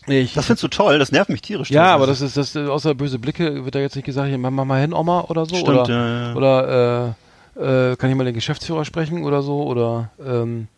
[0.07, 1.71] Nee, ich, das findest du toll, das nervt mich tierisch.
[1.71, 4.51] Ja, aber das ist das außer böse Blicke wird da jetzt nicht gesagt, hier, mach
[4.51, 6.35] mal hin, Oma oder so Stimmt, oder ja, ja.
[6.35, 7.17] oder
[7.57, 10.69] äh, äh, kann ich mal den Geschäftsführer sprechen oder so oder ähm,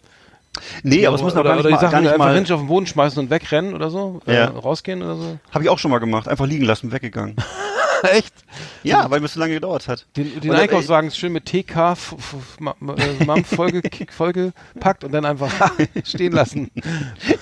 [0.82, 2.40] Nee, aber es muss noch gar nicht oder die mal, Sachen gar nicht einfach mal
[2.40, 4.32] nicht auf den Boden schmeißen und wegrennen oder so, ja.
[4.32, 5.38] äh, rausgehen oder so.
[5.50, 7.36] Habe ich auch schon mal gemacht, einfach liegen lassen, weggegangen.
[8.10, 8.34] Echt?
[8.82, 10.06] Ja, weil mir so lange gedauert hat.
[10.16, 11.96] Den, den Einkaufswagen schön mit TK
[12.58, 15.52] Mam Folge, vollgepackt und dann einfach
[16.04, 16.70] stehen lassen.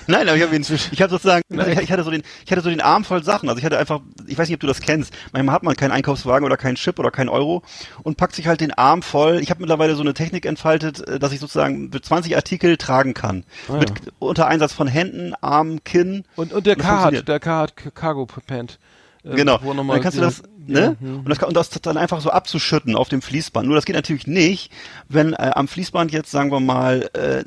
[0.07, 2.69] Nein, aber ich habe ich habe sozusagen, ich, ich hatte so den, ich hatte so
[2.69, 3.49] den Arm voll Sachen.
[3.49, 5.13] Also ich hatte einfach, ich weiß nicht, ob du das kennst.
[5.31, 7.63] Manchmal hat man keinen Einkaufswagen oder keinen Chip oder keinen Euro
[8.03, 9.39] und packt sich halt den Arm voll.
[9.41, 13.43] Ich habe mittlerweile so eine Technik entfaltet, äh, dass ich sozusagen 20 Artikel tragen kann.
[13.67, 16.23] Ah, mit, unter Einsatz von Händen, Arm, Kinn.
[16.35, 18.79] Und, und der Carhartt, der Carhartt Cargo Pant.
[19.25, 19.57] Äh, genau.
[19.57, 20.97] Dann kannst du das, ne?
[20.99, 23.67] Ja, und, das, und das dann einfach so abzuschütten auf dem Fließband.
[23.67, 24.71] Nur das geht natürlich nicht,
[25.09, 27.43] wenn äh, am Fließband jetzt, sagen wir mal, äh,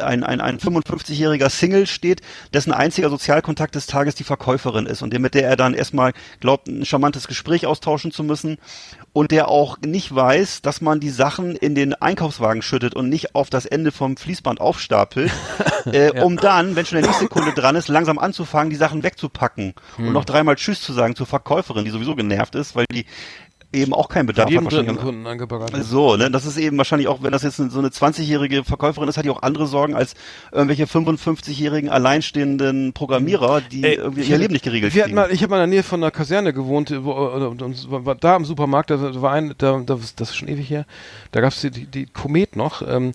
[0.00, 2.20] ein, ein, ein 55-jähriger Single steht,
[2.54, 6.68] dessen einziger Sozialkontakt des Tages die Verkäuferin ist und mit der er dann erstmal glaubt,
[6.68, 8.58] ein charmantes Gespräch austauschen zu müssen
[9.12, 13.34] und der auch nicht weiß, dass man die Sachen in den Einkaufswagen schüttet und nicht
[13.34, 15.30] auf das Ende vom Fließband aufstapelt,
[15.86, 16.22] äh, ja.
[16.22, 20.08] um dann, wenn schon der nächste Kunde dran ist, langsam anzufangen, die Sachen wegzupacken hm.
[20.08, 23.06] und noch dreimal Tschüss zu sagen zur Verkäuferin, die sowieso genervt ist, weil die
[23.72, 24.64] eben auch keinen Bedarf hat.
[24.64, 24.88] wahrscheinlich.
[24.88, 25.72] dritten Kunden angebaggert.
[25.72, 25.84] hat.
[25.84, 29.16] So, ne, das ist eben wahrscheinlich auch, wenn das jetzt so eine 20-jährige Verkäuferin ist,
[29.16, 30.14] hat die auch andere Sorgen als
[30.52, 35.14] irgendwelche 55-jährigen alleinstehenden Programmierer, die Ey, irgendwie ihr Leben nicht geregelt Wir kriegen.
[35.14, 38.24] mal, ich habe mal in der Nähe von einer Kaserne gewohnt, wo, und, und, und
[38.24, 40.86] da im Supermarkt, da war ein, da, da, das ist schon ewig her,
[41.32, 42.82] da gab's die, die, die Komet noch.
[42.86, 43.12] Ähm,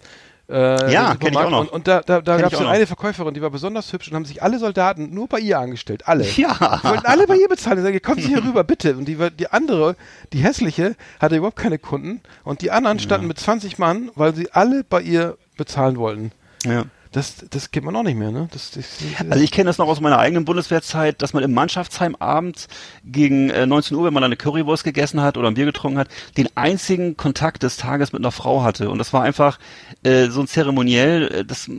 [0.50, 1.60] äh, Ja, den kenn ich auch noch.
[1.62, 4.26] Und, und da, da, da gab es eine Verkäuferin, die war besonders hübsch und haben
[4.26, 6.08] sich alle Soldaten nur bei ihr angestellt.
[6.08, 6.26] Alle.
[6.38, 6.80] Ja.
[6.84, 7.80] Wollten alle bei ihr bezahlen.
[7.80, 8.95] Ich sage, kommen Sie hier rüber, bitte.
[8.95, 9.95] Und die, die andere,
[10.34, 12.22] die hässliche, hatte überhaupt keine Kunden.
[12.43, 16.32] Und die anderen standen mit 20 Mann, weil sie alle bei ihr bezahlen wollten.
[16.64, 16.84] Ja.
[17.12, 18.47] Das, das geht man auch nicht mehr, ne?
[18.51, 18.86] Das, das,
[19.30, 22.68] Also ich kenne das noch aus meiner eigenen Bundeswehrzeit, dass man im Mannschaftsheim abends
[23.05, 26.10] gegen äh, 19 Uhr, wenn man eine Currywurst gegessen hat oder ein Bier getrunken hat,
[26.38, 28.89] den einzigen Kontakt des Tages mit einer Frau hatte.
[28.89, 29.60] Und das war einfach
[30.03, 31.28] äh, so ein Zeremoniell.
[31.28, 31.70] äh, Das,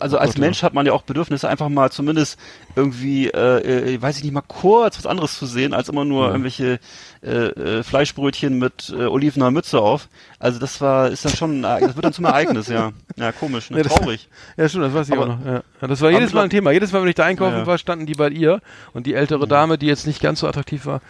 [0.00, 2.38] also als Gott, Mensch hat man ja auch Bedürfnisse, einfach mal zumindest
[2.76, 6.28] irgendwie, äh, äh, weiß ich nicht, mal kurz was anderes zu sehen, als immer nur
[6.28, 6.80] irgendwelche
[7.24, 10.08] äh, äh, Fleischbrötchen mit äh, olivener Mütze auf.
[10.38, 12.92] Also das war, ist dann schon, ein das wird dann zum Ereignis, ja.
[13.16, 13.78] Ja, komisch, ne?
[13.78, 14.28] Ja, das- traurig.
[14.56, 15.44] Ja, stimmt, das weiß ich Aber- auch noch.
[15.46, 15.62] Ja.
[15.80, 16.70] Ja, das war jedes Mal ein Thema.
[16.70, 18.60] Jedes Mal, wenn ich da einkaufen war, standen die bei ihr
[18.92, 21.00] und die ältere Dame, die jetzt nicht ganz so attraktiv war,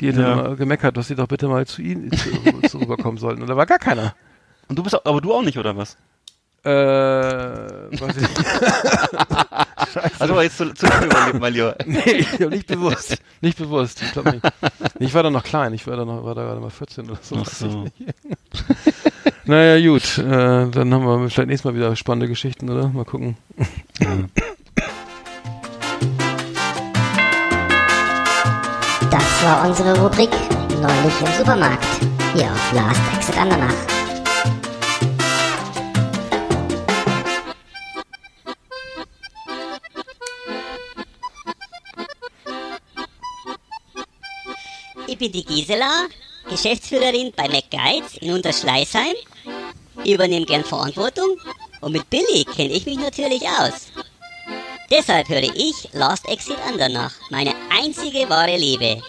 [0.00, 2.28] die hat dann gemeckert, dass sie doch bitte mal zu ihnen zu,
[2.68, 3.42] zu rüberkommen sollten.
[3.42, 4.14] Und da war gar keiner.
[4.68, 5.96] Und du bist, auch- aber du auch nicht, oder was?
[6.64, 8.44] Äh, weiß ich nicht.
[10.18, 11.76] Also jetzt zu, zu lange überlebt, mein Lieber.
[11.86, 13.18] nee, ich hab nicht bewusst.
[13.40, 14.02] Nicht bewusst.
[14.02, 14.44] Ich glaube nicht.
[14.98, 15.72] Ich war da noch klein.
[15.72, 17.36] Ich war da noch, war da gerade mal 14 oder so.
[17.40, 17.86] Ach so.
[19.44, 20.18] naja, gut.
[20.18, 20.22] Äh,
[20.70, 22.88] dann haben wir vielleicht nächstes Mal wieder spannende Geschichten, oder?
[22.88, 23.36] Mal gucken.
[29.10, 30.30] Das war unsere Rubrik
[30.80, 31.84] Neulich im Supermarkt.
[32.34, 33.93] Hier auf Last Exit Andernach.
[45.14, 46.08] Ich bin die Gisela,
[46.50, 49.14] Geschäftsführerin bei McGuides in Unterschleißheim.
[50.04, 51.38] Übernehme gern Verantwortung
[51.82, 53.92] und mit Billy kenne ich mich natürlich aus.
[54.90, 59.00] Deshalb höre ich Last Exit Andernach, meine einzige wahre Liebe.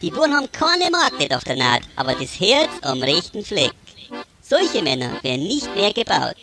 [0.00, 3.74] Die Buren haben keine Markt nicht auf der Naht, aber das Herz am rechten Fleck.
[4.40, 6.36] Solche Männer werden nicht mehr gebaut.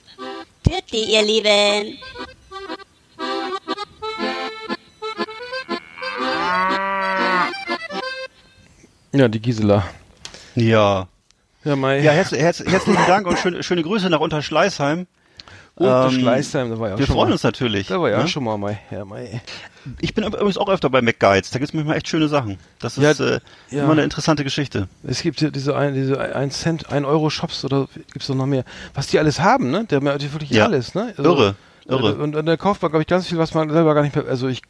[0.62, 1.98] Pürti, ihr Lieben!
[9.14, 9.86] Ja, die Gisela.
[10.56, 11.08] Ja.
[11.64, 12.00] Ja, Mai.
[12.02, 15.08] Ja, herz, herz, herzlichen Dank und schöne, schöne Grüße nach Unterschleißheim.
[15.76, 17.32] Und der ähm, Schleißheim, da war ja auch Wir freuen mal.
[17.34, 17.88] uns natürlich.
[17.88, 18.28] Da war ja ne?
[18.28, 18.80] schon mal, Mai.
[18.92, 19.42] Ja, Mai.
[20.02, 21.50] Ich bin übrigens auch öfter bei McGuides.
[21.52, 22.60] Da gibt's manchmal echt schöne Sachen.
[22.80, 23.40] Das Ja, ist äh,
[23.72, 23.84] ja.
[23.84, 24.88] immer eine interessante Geschichte.
[25.04, 28.46] Es gibt ja diese ein, diese ein Cent, ein Euro Shops oder gibt's doch noch
[28.46, 28.66] mehr.
[28.94, 29.86] Was die alles haben, ne?
[29.86, 30.66] Der hat wirklich Ja.
[30.66, 31.14] alles, ne?
[31.18, 31.56] Irre,
[31.88, 32.16] irre.
[32.16, 34.26] Und, und da kauft man, glaube ich, ganz viel, was man selber gar nicht mehr,
[34.28, 34.62] also ich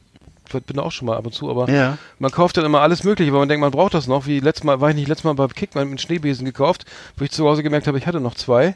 [0.51, 1.97] bin da auch schon mal ab und zu, aber Ja.
[2.19, 4.25] man kauft dann immer alles Mögliche, weil man denkt, man braucht das noch.
[4.27, 6.85] Wie letztes Mal, war ich nicht letztes Mal bei Kickman mit Schneebesen gekauft,
[7.17, 8.75] wo ich zu Hause gemerkt habe, ich hatte noch zwei.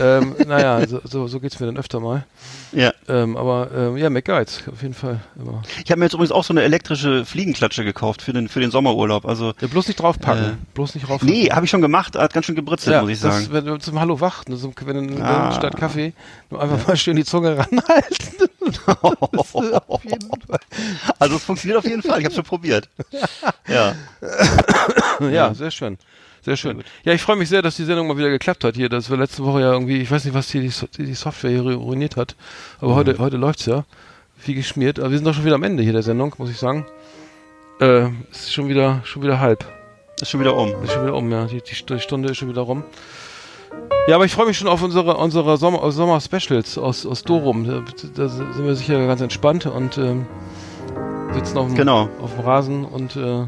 [0.00, 2.24] Ähm, naja, so, so, so geht's mir dann öfter mal.
[2.72, 2.92] Ja.
[3.08, 5.20] Ähm, aber ähm, ja, McGuides, auf jeden Fall.
[5.36, 5.62] Immer.
[5.84, 8.70] Ich habe mir jetzt übrigens auch so eine elektrische Fliegenklatsche gekauft für den für den
[8.70, 9.26] Sommerurlaub.
[9.26, 10.44] Also Ja, bloß nicht draufpacken.
[10.44, 11.34] Äh, bloß nicht draufpacken.
[11.34, 12.16] nee, habe ich schon gemacht.
[12.16, 13.44] Hat ganz schön gebritzelt, muss ich sagen.
[13.44, 15.52] Das, wenn du zum Hallo wach, ne, so, wenn du Ah.
[15.52, 16.12] statt Kaffee
[16.50, 18.48] nur einfach mal schön die Zunge ranhalten.
[21.18, 22.18] Also es funktioniert auf jeden Fall.
[22.20, 22.88] Ich habe schon probiert.
[23.68, 23.94] Ja.
[25.30, 25.96] Ja, sehr schön.
[26.42, 26.82] Sehr schön.
[27.04, 28.88] Ja, ich freue mich sehr, dass die Sendung mal wieder geklappt hat hier.
[28.88, 31.62] Das war letzte Woche ja irgendwie, ich weiß nicht, was hier die, die Software hier
[31.62, 32.34] ruiniert hat.
[32.80, 33.84] Aber heute, heute läuft's ja.
[34.44, 34.98] Wie geschmiert.
[34.98, 36.86] Aber wir sind doch schon wieder am Ende hier der Sendung, muss ich sagen.
[37.78, 39.66] Äh, es ist schon wieder, schon wieder halb.
[40.20, 40.70] Ist schon wieder um.
[40.82, 41.44] Ist schon wieder um, ja.
[41.46, 42.84] Die, die die Stunde ist schon wieder rum.
[44.08, 47.66] Ja, aber ich freue mich schon auf unsere, unsere Sommer, Sommer-Specials aus, aus Dorum.
[47.66, 47.84] Da,
[48.14, 50.26] da sind wir sicher ganz entspannt und ähm,
[51.32, 52.08] sitzen auf dem, Genau.
[52.20, 53.46] auf dem Rasen und äh,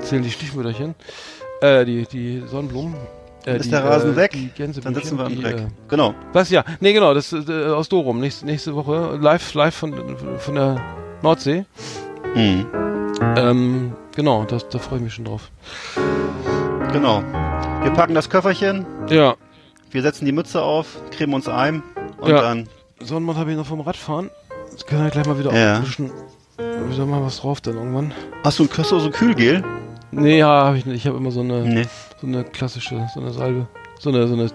[0.00, 0.94] zählen die Stichmütterchen.
[1.60, 2.94] Äh, die, die Sonnenblumen.
[3.46, 4.36] Äh, Ist die, der Rasen äh, weg?
[4.58, 5.56] Dann sitzen wir die, Dreck.
[5.56, 6.14] Äh, Genau.
[6.32, 6.50] was?
[6.50, 6.64] Ja.
[6.80, 8.20] Nee, genau, das ist äh, aus Dorum.
[8.20, 9.94] Nächste, nächste Woche live, live von,
[10.38, 10.80] von der
[11.22, 11.64] Nordsee.
[12.34, 12.66] Mhm.
[13.36, 15.50] Ähm, genau, das, da freue ich mich schon drauf.
[16.92, 17.22] Genau.
[17.82, 19.34] Wir packen das Köfferchen, Ja,
[19.90, 21.82] wir setzen die Mütze auf, cremen uns ein
[22.20, 22.40] und Ja.
[22.42, 22.68] dann.
[23.00, 24.30] Sonnenmond habe ich noch vom Radfahren.
[24.70, 25.76] Jetzt können wir gleich mal wieder Ja.
[25.76, 26.10] ein bisschen,
[26.90, 28.12] wieder mal was drauf dann irgendwann.
[28.44, 29.64] Hast du ein Hast du so ein Kühlgel?
[30.10, 30.96] Nee, ja, habe ich nicht.
[30.96, 31.86] Ich habe immer so eine, Nee.
[32.20, 33.66] so eine klassische, so eine Salbe.
[33.98, 34.50] So eine, so eine,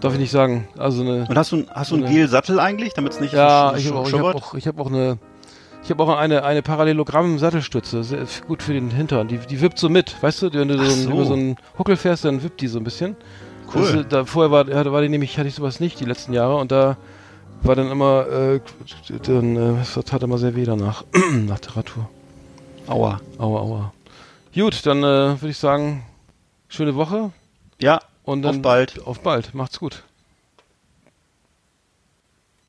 [0.00, 0.68] darf ich nicht sagen.
[0.76, 2.06] Also eine, Und hast du, hast du einen.
[2.12, 4.78] Gel-Sattel eigentlich, damit es nicht ja, sch- ich habe auch, ich hab auch, ich hab
[4.80, 5.18] auch eine,
[5.82, 8.04] ich habe auch eine, eine Parallelogramm-Sattelstütze.
[8.04, 9.28] Sehr gut für den Hintern.
[9.28, 10.22] Die, die wippt so mit.
[10.22, 11.10] Weißt du, wenn du so, so.
[11.10, 13.16] über so einen Huckel fährst, dann wippt die so ein bisschen.
[13.74, 14.00] Cool.
[14.00, 16.56] Äh, da, vorher war, ja, war die nämlich, hatte ich sowas nicht die letzten Jahre
[16.56, 16.96] und da
[17.62, 18.60] war dann immer, äh,
[19.26, 21.04] dann, äh, das tat immer sehr weh danach,
[21.46, 22.08] nach der Radtour.
[22.86, 23.20] Aua.
[23.38, 23.92] Aua, aua.
[24.54, 26.04] Gut, dann äh, würde ich sagen,
[26.68, 27.32] Schöne Woche
[27.80, 29.06] Ja, und dann auf bald.
[29.06, 29.54] Auf bald.
[29.54, 30.02] Macht's gut.